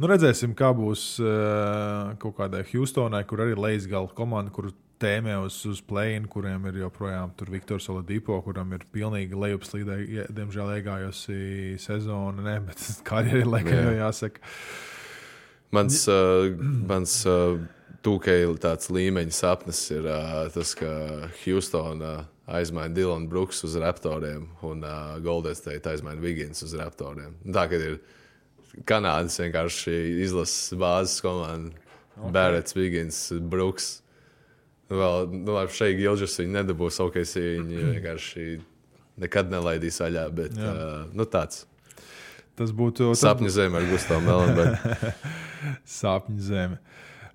[0.00, 4.72] Nu, redzēsim, kā būs uh, kaut kādai Houstonai, kur arī lejas gala komanda, kur
[5.02, 10.26] tēmē uz, uz plēnu, kuriem ir joprojām tur Viktors Oladipo, kuram ir pilnīgi lejupslīdē, ie-
[10.34, 11.38] diemžēl iegājusi
[11.82, 13.86] sezona, ne, bet karjerai laikam Jā.
[13.88, 14.44] jau jāsaka.
[15.74, 16.52] Mans, uh,
[16.86, 17.56] mans uh,
[18.06, 20.92] tūkstoš tāds līmeņa sapnis ir uh, tas, ka
[21.42, 27.34] Houstonā uh, aizmaina Dilanu Brooks uz raptoriem un uh, State aizmaina Vigins uz raptoriem.
[27.48, 27.98] Tā kā ir
[28.84, 31.74] Kanādas vienkārši izlases bāzes komanda.
[32.14, 32.30] Okay.
[32.34, 33.18] Bērets, Vigins,
[33.50, 34.03] Brooks.
[34.92, 38.48] Vēl nu, ar šeit Gilžas viņi nedabūs, ok, viņi vienkārši
[39.24, 40.26] nekad nelaidīs vaļā.
[40.34, 40.74] Bet, Jā.
[40.74, 41.64] uh, nu, tāds
[42.54, 45.14] Tas būtu sapņu zeme ar Gustavu Melenbergu.
[45.98, 46.78] Sāpņu zeme.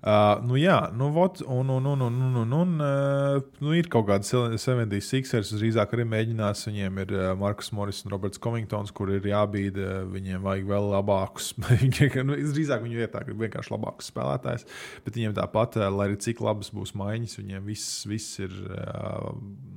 [0.00, 3.88] Uh, nu, jā, nu, vot, un, un, un, un, un, un, un uh, nu, ir
[3.92, 5.50] kaut kāda 76ers.
[5.58, 6.62] Drīzāk arī mēģinās.
[6.70, 9.76] Viņiem ir uh, Markus Morris un Roberts Covingtons, kur ir jābīd.
[9.76, 11.52] Uh, viņiem vajag vēl labākus.
[11.60, 14.64] Nu, drīzāk viņu vietā grib vienkārši labākus spēlētājus.
[15.04, 19.30] Bet viņiem tāpat, uh, lai arī cik labas būs maiņas, viņiem viss, viss ir uh,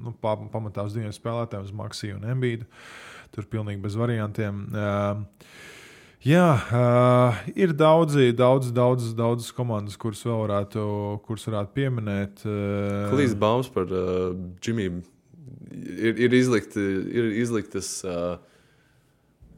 [0.03, 2.69] nu, pa, pamatā uz diviem spēlētājiem, uz Maksiju un Embīdu.
[3.35, 4.65] Tur pilnīgi bez variantiem.
[4.71, 5.71] Uh,
[6.23, 10.85] Jā, uh, ir daudzi, daudz, daudz, daudz komandas, kuras vēl varētu,
[11.27, 12.45] kuras varētu pieminēt.
[12.47, 14.31] Uh, Klīsts baumas par uh,
[14.63, 15.01] Džimiju.
[15.73, 18.37] Ir, ir, izlikt, ir izliktas uh,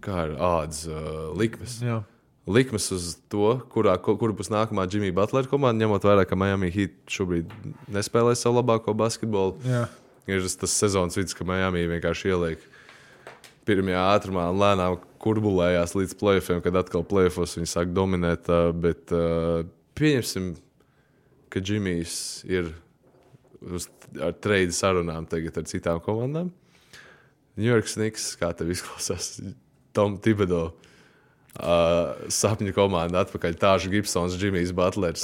[0.01, 1.77] kā ir ādas uh, likmes.
[1.85, 2.01] Jā,
[2.45, 6.69] Likmes uz to, kurā, kur kur būs nākamā Džimija Butlera komanda, ņemot vērā, ka Miami
[6.73, 7.49] Heat šobrīd
[7.89, 9.57] nespēlē savu labāko basketbolu.
[9.65, 9.87] jā,
[10.29, 12.61] Ir tas sezonas vidus, ka Miami vienkārši ieliek
[13.65, 18.49] pirmajā ātrumā lēnām kurbulējās līdz plēsoņiem, kad atkal plēsos viņi sāk dominēt.
[18.81, 19.13] Bet
[19.97, 20.53] pieņemsim,
[21.53, 22.17] ka Džimijs
[22.49, 22.71] ir
[23.65, 23.89] uz,
[24.21, 26.51] ar trade sarunām tagad ar citām komandām.
[27.55, 29.37] New York Snigs, kā tev izklausās,
[29.95, 30.67] Tom Tibedo.
[31.55, 33.53] Uh, sapņu komanda atpakaļ.
[33.55, 35.23] Tāžs Gibsons, Džimijs Butlers.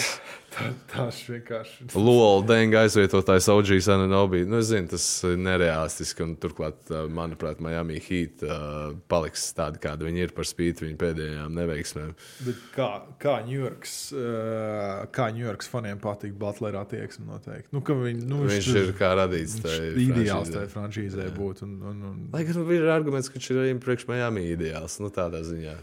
[0.92, 1.88] Tas vienkārši.
[1.96, 4.44] Lola Denga aizvietotājs OGs Ananobi.
[4.50, 6.28] Nu, es zinu, tas ir nereālistiski.
[6.42, 12.14] Turklāt, manuprāt, Miami Heat uh, paliks tādi, kādi viņi ir par spīti viņu pēdējām neveiksmēm.
[12.48, 12.90] Bet kā,
[13.22, 17.72] kā Ņujorkas uh, faniem patīk Butlera attieksme noteikti.
[17.76, 19.60] Nu, viņi, nu, Viņš ir kā radīts.
[19.62, 21.64] viņš tai ideāls tajā franšīzē būt.
[21.68, 25.00] Un, un, un, Lai gan ir arguments, ka viņš ir arī priekš Miami ideāls.
[25.04, 25.78] Nu, tādā ziņā.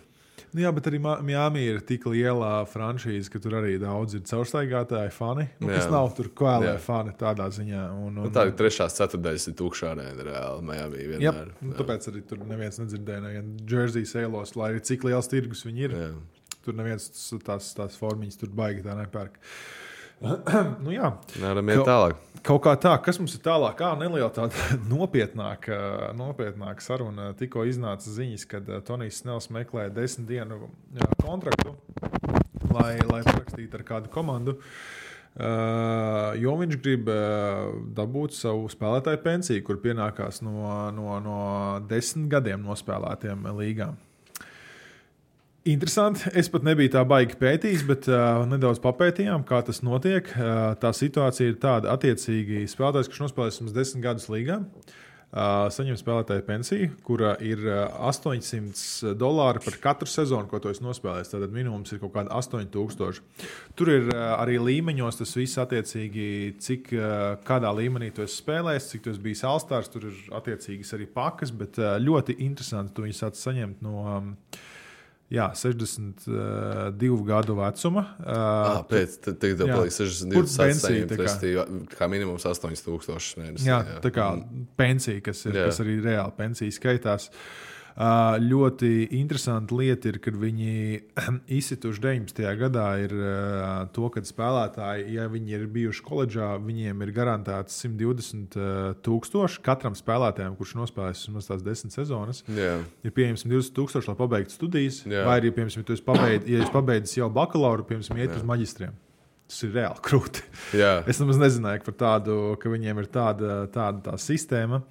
[0.55, 5.12] Nu, jā, bet arī Miami ir tik liela franšīze, ka tur arī daudz ir caurstaigātāji
[5.12, 5.44] fani.
[5.61, 5.90] Nu, kas Jā.
[5.92, 6.78] nav tur kvēlē Jā.
[6.80, 7.82] fani tādā ziņā.
[7.92, 11.03] Un, un, Nu, tā ir trešās ceturtdaļas, ir tukšā arēna reāli Miami.
[11.05, 11.53] Jā, Vienmēr.
[11.61, 15.84] nu, tāpēc arī tur neviens nedzirdēja, nevienu Jersey sēlos, lai arī cik liels tirgus viņi
[15.88, 15.99] ir.
[16.01, 16.09] Jā.
[16.64, 17.11] Tur neviens
[17.44, 19.36] tās, tās formiņas tur baigi tā nepērk.
[20.84, 22.22] nu, jā, Varam iet Ka- tālāk.
[22.48, 24.54] kaut kā tā, kas mums ir tālāk, kā neliela tāda
[24.92, 25.78] nopietnāka,
[26.18, 27.32] nopietnāka saruna.
[27.38, 30.70] Tikko iznāca ziņas, ka Tonijs Snells meklē desmit dienu
[31.22, 31.76] kontraktu,
[32.74, 34.58] lai, lai parakstītu ar kādu komandu.
[35.38, 40.64] Uh, jo viņš grib uh, dabūt savu spēlētāju pensiju, kur pienākās no,
[40.96, 41.36] no, no
[41.86, 43.94] desmit gadiem nospēlētiem līgām.
[45.68, 46.30] Interesanti.
[46.38, 50.30] Es pat nebiju tā baigi pētījis, bet uh, nedaudz papētījām, kā tas notiek.
[50.32, 55.98] Uh, tā situācija ir tāda, attiecīgi, spēlētājs, kurš nospēlējis mums desmit gadus līgā, uh, saņem
[56.00, 61.34] spēlētāja pensiju, kura ir uh, 800 dolāri par katru sezonu, ko tu esi nospēlējis.
[61.34, 63.20] Tad minimums ir kaut kāda 8000.
[63.76, 66.30] Tur ir uh, arī līmeņos tas viss attiecīgi,
[66.64, 67.12] cik uh,
[67.44, 69.92] kādā līmenī tu esi spēlējis, cik tu esi bijis Alstārs.
[69.92, 74.00] Tur ir attiecīgas arī pakas, bet uh, ļoti interesanti tu viņus saņemt no.
[74.16, 74.34] Um,
[75.28, 78.04] Jā, 62 gadu vecuma.
[78.24, 83.68] Ah, pēc tam, kad tev paliek 62 pensija, respektīvi, kā minimums 8000 mēnesī.
[83.68, 84.30] Jā, jā, tā kā
[84.80, 85.66] pensija, kas, ir, jā.
[85.68, 87.28] kas arī reāli pensija skaitās.
[87.28, 90.74] Uh, Uh, ļoti interesanti lieta ir, kad viņi
[91.59, 92.44] izsituši 19.
[92.61, 93.14] gadā, ir
[93.94, 99.99] to, ka spēlētāji, ja viņi ir bijuši koledžā, viņiem ir garantēts 120 uh, tūkstoši katram
[99.99, 102.44] spēlētājam, kurš nospēlējis vismaz tās desmit sezonas.
[102.46, 102.86] Yeah.
[103.03, 105.26] Ir pieejams 120 tūkstoši, lai pabeigtu studijas, Jā.
[105.26, 108.94] vai arī, piemēram, ja tu pabeidz, ja esi pabeidzis jau bakalauru, piemēram, iet uz maģistriem.
[109.49, 110.46] Tas ir reāli krūti.
[110.76, 110.99] Jā.
[111.11, 114.84] Es nemaz nezināju par tādu, ka viņiem ir tāda, tāda tā sistēma.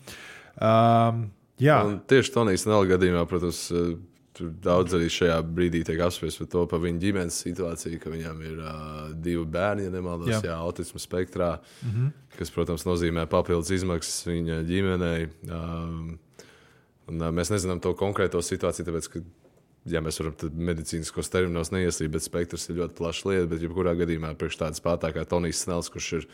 [0.58, 1.28] Um,
[1.62, 3.96] jā, Un tieši Tonijas Nela gadījumā, protams, eh,
[4.38, 8.44] tur daudz arī šajā brīdī tiek apspriests par to, par viņa ģimenes situāciju, ka viņam
[8.46, 8.76] ir uh,
[9.14, 10.42] divi bērni, ja nemaldos, Jā.
[10.52, 10.58] jā.
[10.62, 11.50] Autisma spektrā,
[11.82, 12.12] mm -hmm.
[12.38, 15.30] kas, protams, nozīmē papildus izmaksas viņa ģimenei.
[15.50, 16.20] Um,
[17.08, 19.24] un, uh, mēs nezinām to konkrēto situāciju, tāpēc, ka
[19.92, 20.36] ja mēs varam
[20.70, 23.48] medicīniskos terminos neiesaistīt, bet spektrs ir ļoti plašs lieta.
[23.48, 26.28] Bet, jebkurā gadījumā, priekš tāda spēlētāja kā Tonijs Snells, kurš ir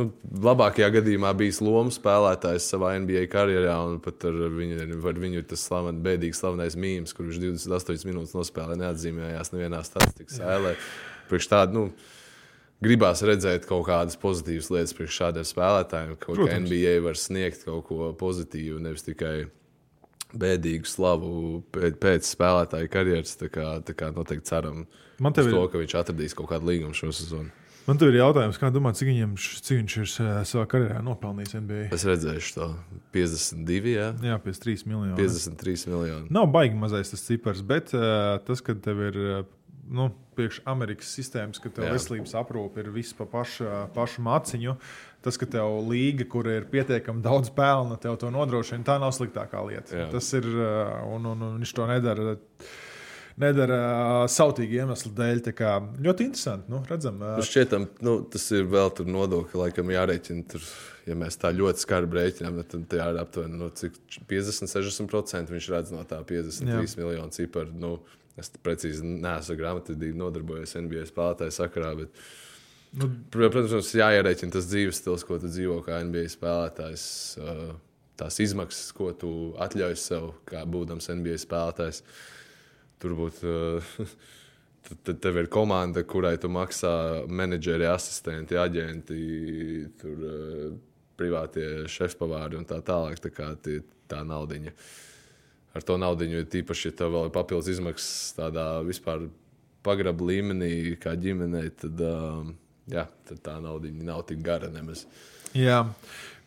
[0.00, 0.06] nu,
[0.48, 4.80] labākajā gadījumā bijis lomu spēlētājs savā NBA karjerā, un pat ar viņu,
[5.10, 9.84] ar viņu ir tas slaven, bēdīgs slavenais mīmīms, kur viņš 28 minūtes nospēlēja, neatzīmējās nevienā
[9.86, 10.74] statistikas sēlē.
[11.30, 11.84] Priekš tādu, nu,
[12.82, 16.36] gribās redzēt kaut kādas pozitīvas lietas priekš šādiem spēlētājiem, ka.
[16.64, 19.50] NBA var sniegt kaut ko pozitīvu, nevis tikai
[20.40, 21.30] bēdīgu slavu
[21.74, 23.36] pēc, pēc spēlētāja karjeras.
[23.40, 24.84] Tā kā, tā kā noteikti ceram
[25.20, 27.50] Man uz tev ir- to, ka viņš atradīs kaut kādu līgumu šo sezonu.
[27.90, 31.56] Man te ir jautājums, kā domā, cik, viņam, cik viņš ir uh, savā karjerā nopelnījis
[31.58, 31.84] NBA?
[31.96, 32.68] Es redzēšu to
[33.16, 35.16] 52, jā, Jā, pēc 3 miljoniem.
[35.18, 36.30] 53 miljoni.
[36.32, 39.40] Nav baigi mazais tas cipars, bet uh, tas, ka tev ir uh,
[39.90, 41.94] nu, priekš Amerikas sistēmas, ka tev Jā.
[41.96, 44.76] veselības aprūpe ir viss pa pašu, pašu maciņu.
[45.20, 49.60] Tas, ka tev līga, kur ir pietiekami daudz pelna, tev to nodrošina, tā nav sliktākā
[49.66, 49.98] lieta.
[49.98, 50.06] Jā.
[50.14, 50.46] Tas ir,
[51.10, 52.38] un, un, un viņš to nedara.
[53.40, 55.40] Nedara uh, sautīgi iemeslu dēļ.
[55.48, 55.72] Tā kā
[56.04, 56.68] Ļoti interesanti.
[56.72, 60.44] Nu, redzam, uh, Nu, šķietam, nu, tas ir vēl tur nodokļi, laikam jārēķina.
[60.52, 60.66] Tur,
[61.08, 63.96] ja mēs tā ļoti skarbi rēķinām, tad tā ir aptuveni no cik
[64.30, 66.82] 50-60% viņš redz no tā 53 Jā.
[66.84, 66.98] Jā.
[67.00, 67.72] miljonu ciparu.
[67.80, 67.94] Nu,
[68.40, 71.94] es precīzi neesmu grāmatvedīgi nodarbojies NBA spēlētāju sakarā.
[72.04, 72.22] Bet,
[72.90, 77.04] Nu, protams, jāierēķina tas dzīves stils, ko tu dzīvo kā NBA spēlētājs.
[77.38, 77.54] ā,
[78.18, 79.28] Tās izmaksas, ko tu
[79.62, 82.02] atļauj sev, kā būdams NBA spēlētājs.
[82.02, 82.39] Tur
[83.08, 84.06] būtu
[84.80, 86.90] Tad, tad tev ir komanda, kurai tu maksā
[87.28, 89.18] menedžeri, asistenti, aģenti,
[90.00, 90.70] tur, uh,
[91.20, 93.20] privātie šefpavāri un tā tālāk.
[93.20, 94.72] Tā kā tie, tā naudiņa.
[95.76, 99.28] Ar to naudu ir tīpaši, ja tev vēl ir papildus izmaksas tādā vispār
[99.86, 102.54] pagraba līmenī, kā ģimenei, tad, um,
[102.90, 105.04] jā, tad tā nauda nav tik gara nemaz.
[105.54, 105.84] Jā,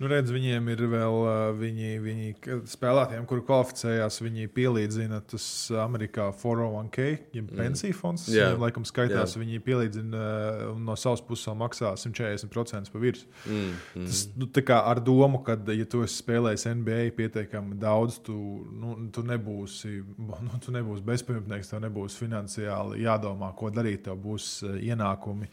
[0.01, 1.17] nu redz, viņiem ir vēl
[1.59, 2.33] viņi, viņi
[2.69, 5.45] spēlētājiem, kuri kvalificējās, viņi pielīdzina tas
[5.83, 8.27] Amerikā 401k, jeb pensiju fonds.
[8.31, 8.51] Jā.
[8.53, 9.43] viņiem, Laikam skaitās, Jā.
[9.43, 10.23] viņi pielīdzina
[10.71, 13.29] un no savas puses vēl maksā 140% pa virsmu.
[13.45, 13.71] Mm,
[14.01, 14.09] mm.
[14.09, 18.35] Tas nu, kā ar domu, ka, ja tu esi spēlējis NBA pietiekami daudz, tu,
[18.73, 19.97] nu, tu nebūsi,
[20.47, 25.49] nu, tu nebūsi bezpajumtnieks, tev nebūs finansiāli jādomā, ko darīt, tev būs ienākumi.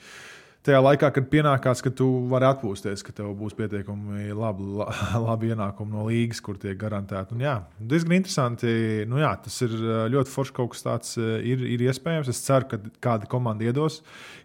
[0.60, 4.90] Tajā laikā, kad pienākās, ka tu vari atpūsties, ka tev būs pietiekami labi, la,
[5.30, 7.32] labi ienākumi no līgas, kur tiek garantēti.
[7.32, 8.74] Un, jā, diezgan interesanti.
[9.08, 9.72] Nu, jā, tas ir
[10.12, 12.28] ļoti forši kaut kas tāds, ir, ir iespējams.
[12.28, 14.02] Es ceru, ka kāda komanda iedos.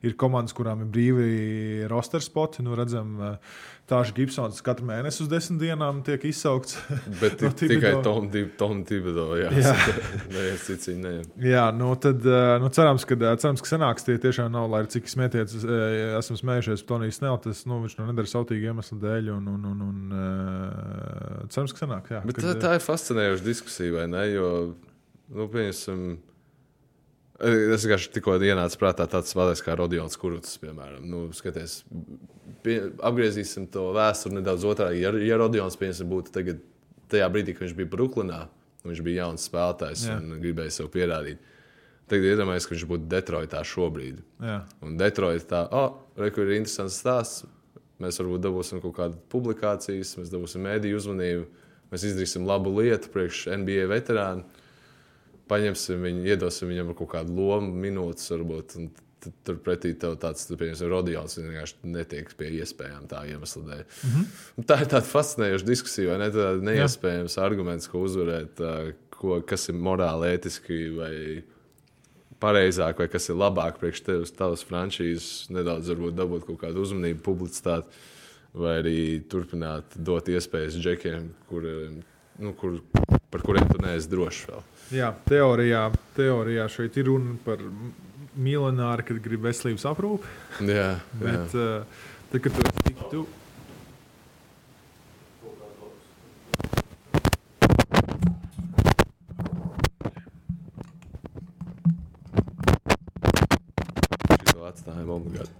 [0.07, 1.27] Ir komandas, kurām ir brīvi
[1.91, 2.63] roster spoti.
[2.63, 3.35] Nu, redzam, ā,
[3.85, 6.79] Tāžs Gibsons katru mēnesi uz desmit dienām tiek izsaukts.
[7.21, 7.91] Bet No tikai.
[8.01, 9.27] Tom, Tibedo.
[9.37, 9.75] Jā, Jā.
[10.33, 11.27] neviens cits viņu neņem.
[11.45, 12.25] Jā, nu tad
[12.63, 15.53] nu, cerams, ka, cerams, ka sanāks tie tiešām nav, lai cik smēties,
[16.17, 17.37] esam smējušies par Toniju Snell.
[17.45, 19.29] Tas nu, viņš to nedara sautīgi iemeslu dēļ.
[19.35, 22.09] Un, un, un, un, cerams, ka sanāk.
[22.15, 24.25] Jā, Bet kad, tā, tā ir fascinējoša diskusija, vai ne?
[24.33, 24.49] Jo,
[25.29, 26.07] nu, pieņemsim,
[27.39, 31.03] es vienkārši tikko ienācu prātā tāds spēlētājs kā Rodions Kurts, piemēram.
[31.09, 31.81] Nu, skaties,
[32.63, 35.01] pie, apgriezīsim to vēsturi nedaudz otrādi.
[35.03, 36.61] Ja, ja Rodions pieņemsim, būtu tagad,
[37.11, 38.39] tajā brīdī, kad viņš bija Brooklynā,
[38.83, 40.15] un viņš bija jauns spēlētājs Jā.
[40.21, 41.43] un gribēja sev pierādīt.
[42.05, 44.21] Tagad iedomājieties, ka viņš būtu Detroitā šobrīd.
[44.45, 47.45] jā, Un Detroitā tā, oh, re, ir interesants stāsts.
[48.03, 51.45] Mēs varbūt dabūsim kaut kādu publikācijas, mēs dabūsim mēdīju uzmanību,
[51.93, 54.43] mēs izdarīsim labu lietu priekš NBA veterānu.
[55.51, 58.77] Paņemsim viņu, iedosim viņam kaut kādu lomu, minūtes, varbūt.
[59.41, 63.79] Turpretī tev tāds, tu pieņemsi, Rodions vienkārši netiek pie iespējām tā iemesla dēļ.
[63.81, 64.11] Mm.
[64.11, 64.67] -hmm.
[64.69, 66.27] Tā ir tāda fascinējoša diskusija, vai ne?
[66.35, 68.61] Tāda neiespējams arguments, ko uzvarēt,
[69.15, 71.13] ko, kas ir morāli, ētiski vai
[72.41, 77.23] pareizāk, vai kas ir labāk priekš tevis, tavas frančīzes, nedaudz varbūt dabūt kaut kādu uzmanību,
[77.25, 78.03] publicitāti,
[78.55, 78.99] vai arī
[79.31, 81.65] turpināt dot iespējas džekiem, kur,
[82.39, 82.79] nu, kur,
[83.35, 84.61] par kuriem tu neesi drošs vēl.
[84.95, 87.59] Jā, teorijā, teorijā šeit ir runa par
[88.31, 90.23] miljonāru, kad grib veselības aprūpi.
[90.63, 90.99] Jā, jā.
[91.19, 91.83] Bet, uh,
[92.31, 93.27] tad, kad tu esi tik tuvu.
[104.53, 105.51] Šo atstājam obligāti.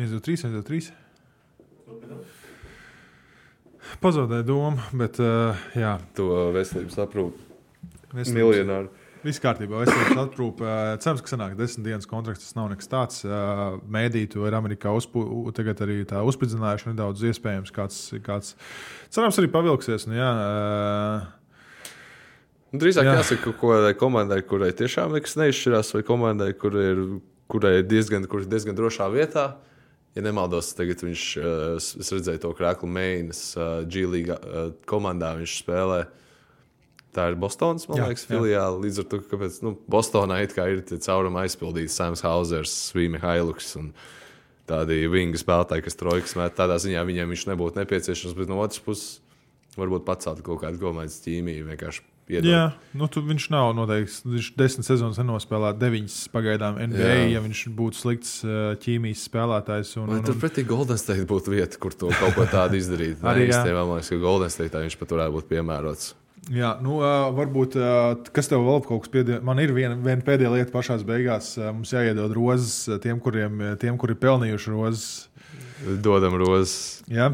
[0.00, 0.88] viens, divi, trīs, viens, divi, trīs.
[4.00, 7.50] Pazaudēju domu, bet uh, jā, To veselības aprūpi
[8.32, 8.88] miljonāru.
[9.20, 10.64] Viss kārtībā, veselības aprūpe.
[10.64, 12.46] Uh, Cerams, ka sanāk desmit dienas kontrakts.
[12.46, 13.20] Tas nav nekas tāds.
[13.26, 15.20] Uh, Mēdī to ir Amerikā uzpu,
[15.56, 17.74] tagad arī tā uzspridzinājuši nedaudz iespējams.
[17.76, 18.54] Kāds, kāds
[19.12, 20.08] cerams, arī pavilksies.
[20.08, 21.92] Nu, jā, uh,
[22.72, 23.18] drīzāk Jā.
[23.20, 27.04] jāsaka, ka kaut kādai komandai, kurai tiešām nekas neizšķirās, vai komandai, kur ir,
[27.52, 29.50] kurai ir diezgan, kur ir diezgan drošā vietā.
[30.18, 35.54] Ja nemaldos, tagad viņš, uh, es redzēju to krāklu mēģinājums, uh, G-League uh, komandā viņš
[35.62, 36.00] spēlē.
[37.14, 38.34] Tā ir Bostonas, man Jā, liekas, jā.
[38.34, 38.82] filiāle.
[38.84, 43.72] Līdz ar to, kāpēc nu, Bostonā kā ir tie caurumi aizpildīti Sams Hausers, Svīmi Hailuks
[43.78, 43.90] un
[44.70, 46.54] tādi vingu spēlētāji, kas trojkas met.
[46.58, 49.18] Tādā ziņā viņiem viņš nebūtu nepieciešams, bet no otras puses
[49.78, 51.66] varbūt pacelt kaut kādu komandas ķīmiju.
[51.72, 52.48] vienkārši iedot.
[52.50, 52.62] jā,
[52.96, 54.30] nu, tu, viņš nav noteikti.
[54.36, 57.26] Viņš desmit sezonas nenospēlē deviņas pagaidām NBA, Jā.
[57.34, 59.92] ja viņš būtu slikts uh, ķīmijas spēlētājs.
[60.00, 63.20] Un, un, un, turpretī Golden State būtu vieta, kur to kaut ko tādu izdarīt?
[63.26, 66.14] Arī, īstenībā man liekas, ka Golden State viņš pat varētu būt piemērots.
[66.50, 69.44] Jā, nu, uh, varbūt uh, kas tev vēl kaut kas piedod.
[69.44, 71.52] Man ir viena, viena pēdējā lieta pašā beigās.
[71.58, 75.04] Uh, mums jāiedod rozes uh, tiem, kuriem, uh, tiem kuri ir pelnījuši rozes.
[76.02, 77.04] Dodam rozes.
[77.12, 77.30] Jā,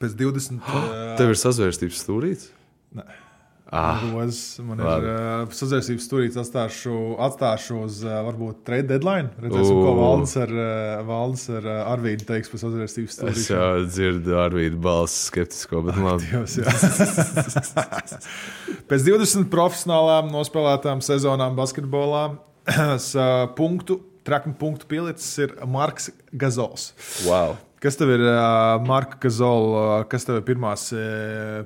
[0.00, 0.62] pēc 20.
[0.62, 2.48] Uh, Tev ir sazvērstības stūrīts?
[3.72, 5.06] Ah, rozes, man ir labi.
[5.08, 6.36] uh, sazvērsības stūrīts.
[6.42, 6.92] Atstāšu,
[7.24, 9.30] atstāšu uz uh, varbūt trade deadline.
[9.40, 9.96] Redzēsim, ko Ū.
[9.96, 13.46] valdes ar, uh, valdes ar uh, Arvīdu teiks par sazvērsības Es stūrīti.
[13.54, 16.28] jau dzirdu Arvīdu balss skeptisko, bet labi.
[16.28, 16.60] Dievs.
[18.92, 22.26] Pēc 20 profesionālām nospēlētām sezonām basketbolā
[23.58, 26.92] punktu, traknu punktu pielicis ir Marks Gazols.
[27.26, 27.56] Wow.
[27.82, 30.92] Kas tev ir uh, Marka Gazola, kas tev ir pirmās,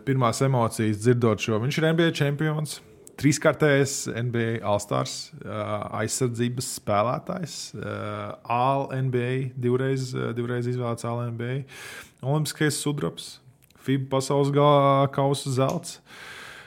[0.08, 1.58] pirmās emocijas dzirdot šo?
[1.60, 2.78] Viņš ir NBA čempions.
[3.16, 11.62] Trīskārtējs NBA All-Stars, uh, aizsardzības spēlētājs, uh, All-NBA, divreiz, divreiz izvēlēts All-NBA,
[12.20, 13.38] Olimpiskais sudrabs,
[13.86, 14.52] FIBA pasaules
[15.16, 15.96] kausa zelts,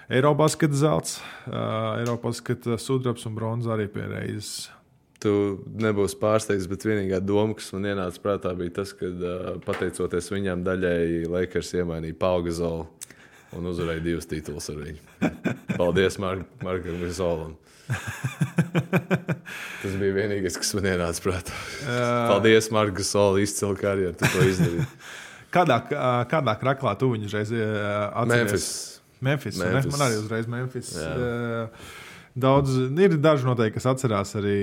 [0.09, 4.71] Eirobasketa zelts, uh, Eirobasketa sudrabs un bronzas arī pie reizes.
[5.19, 5.31] Tu
[5.83, 9.09] nebūsi pārsteigts, bet vienīgā doma, kas man ienāca prātā, bija tas, ka
[9.65, 12.85] pateicoties viņam daļēji, Lakers iemainīja Paugazolu
[13.57, 15.01] un uzvarēja divus titulus ar viņu.
[15.73, 17.57] Paldies Mark, Markam Gazolam.
[19.81, 21.57] Tas bija vienīgais, kas man ienāca prātā.
[22.29, 24.87] Paldies, Mark Gazola, izcila karjeru, tu to izdarīji.
[25.55, 25.79] Kādā,
[26.29, 27.51] kādā kraklā tu viņu reiz?
[28.29, 28.67] Memphis.
[29.19, 29.57] Memphis.
[29.57, 29.57] Memphis.
[29.59, 29.95] Memphis.
[29.95, 30.91] Man arī uzreiz Memphis.
[30.93, 31.09] Jā.
[31.17, 31.97] Uh,
[32.37, 34.59] Daudz, ir daži noteikti, kas atcerās arī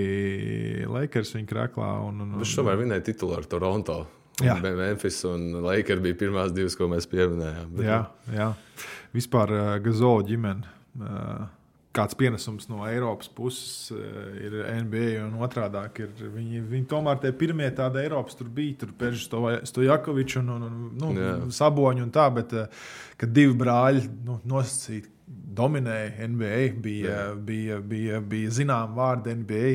[0.86, 1.90] Lakers viņa krāklā.
[2.06, 4.04] Un, un, un, Viņš tomēr vinēja titulu ar Toronto.
[4.44, 4.58] Jā.
[4.60, 7.70] Memphis un Lakers bija pirmās divas, ko mēs pieminējām.
[7.72, 8.00] Bet, Jā,
[8.34, 8.50] jā.
[9.16, 10.74] Vispār uh, Gazola ģimene.
[10.96, 11.46] Uh,
[11.96, 14.02] kāds pienesums no Eiropas puses uh,
[14.36, 16.04] ir NBA un otrādi.
[16.20, 18.82] Viņi, viņi tomēr tie pirmie tādi Eiropas tur bija.
[18.84, 21.34] Tur bija Stojakovičs un, un, un nu, Jā.
[21.62, 22.52] Saboņi un tā, bet
[23.16, 25.15] kad divi brāļi nu, nosacīti.
[25.26, 29.70] Dominēja NBA, bija, bija, bija, bija zināms vārdi NBA,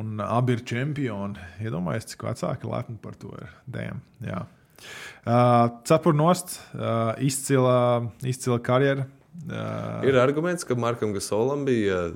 [0.00, 1.38] un abi ir čempioni.
[1.62, 3.52] Iedomājieties, cik vecāki lepni par to ir.
[3.70, 4.42] Damn, jā.
[5.22, 7.76] Uh, Cepurnost, uh, izcila,
[8.26, 9.04] izcila karjera.
[9.46, 12.08] Uh, Ir arguments, ka Markam Gasolam bija.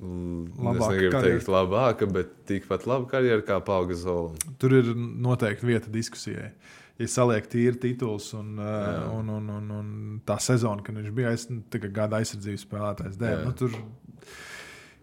[0.00, 1.36] mm, Es Labāka negribu karjera.
[1.36, 4.38] teikt, labāka, bet tikpat laba karjera kā Pauga Zolam.
[4.58, 6.52] Tur ir noteikti vieta diskusijai.
[7.00, 9.90] Ja saliek tīri tituls un, uh, un, un, un, un
[10.28, 11.62] tā sezona, kad viņš bija aiz, nu,
[11.96, 13.44] gada aizsardzības spēlētājs, dēļ, Jā.
[13.46, 13.76] nu, tur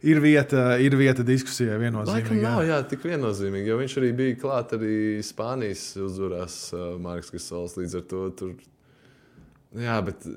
[0.06, 2.42] ir vieta, ir vieta diskusijai Laikam viennozīmīgi.
[2.44, 2.76] nav jā.
[2.76, 7.98] jā, tik viennozīmīgi, jo viņš arī bija klāt arī Spānijas uzvarās uh, Marks Gasols līdz
[7.98, 8.22] ar to.
[8.38, 8.54] Tur...
[9.82, 10.30] Jā, bet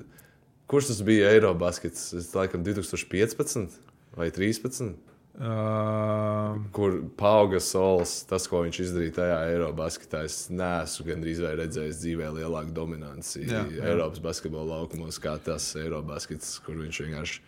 [0.71, 2.09] kurš tas bija Eirobaskets?
[2.33, 3.77] Laikam 2015
[4.17, 5.10] vai 2013.
[5.31, 10.25] Uh, kur paauga solis, tas, ko viņš izdarīja tajā Eirobasketā.
[10.27, 13.85] Es neesmu gandrīz vai redzējis dzīvē lielāku dominanci Jā, jā.
[13.93, 17.39] Eiropas basketbola laukumos, kā tas Eirobaskets, kur viņš vienkārši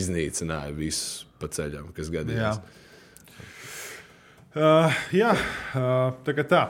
[0.00, 2.16] iznīcināja visus pa ceļam, kas jā.
[2.16, 2.64] gadījās.
[4.56, 5.36] Uh, jā,
[5.76, 6.64] uh, tā kā tā.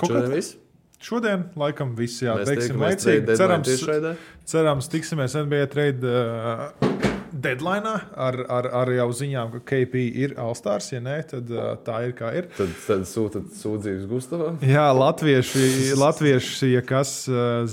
[0.00, 0.56] Šodien viss?
[1.00, 3.36] Šodien, laikam, viss jā, Mēs teiksim, laicīgi.
[3.36, 4.16] Cerams,
[4.48, 10.90] cerams, tiksimies NBA trade uh, deadline ar, ar, ar jau ziņām, ka KP ir Alstārs.
[10.94, 12.48] Ja nē, tad uh, tā ir kā ir.
[12.56, 14.58] Tad, tad sūtat sūdzības Gustavam.
[14.66, 17.14] Jā, latvieši, latvieši ja kas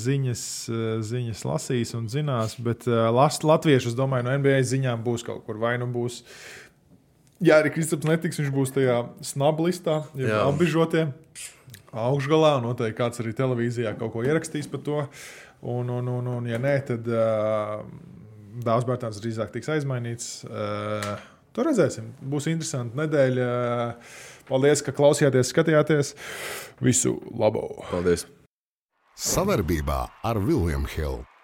[0.04, 0.44] ziņas,
[1.08, 5.60] ziņas lasīs un zinās, bet las, latvieši, es domāju, no NBA ziņām būs kaut kur
[5.62, 6.24] vai nu būs.
[7.44, 10.46] Ja arī Kristaps netiks, viņš būs tajā snablistā, jau Jā.
[10.48, 11.04] apbižotie
[11.94, 12.58] augšgalā.
[12.64, 15.04] Noteikti kāds arī televīzijā kaut ko ierakstīs par to.
[15.62, 17.86] Un, un, un, un ja nē, tad uh,
[18.66, 20.32] Dārzs Bērtāns drīzāk tiks aizmainīts.
[20.48, 21.14] Uh,
[21.54, 22.10] to redzēsim.
[22.22, 23.52] Būs interesanti nedēļa.
[24.48, 26.14] Paldies, ka klausījāties, skatījāties.
[26.84, 27.68] Visu labu!
[27.92, 28.26] Paldies!
[29.18, 31.37] Savarbībā ar Vilniņu Hildu.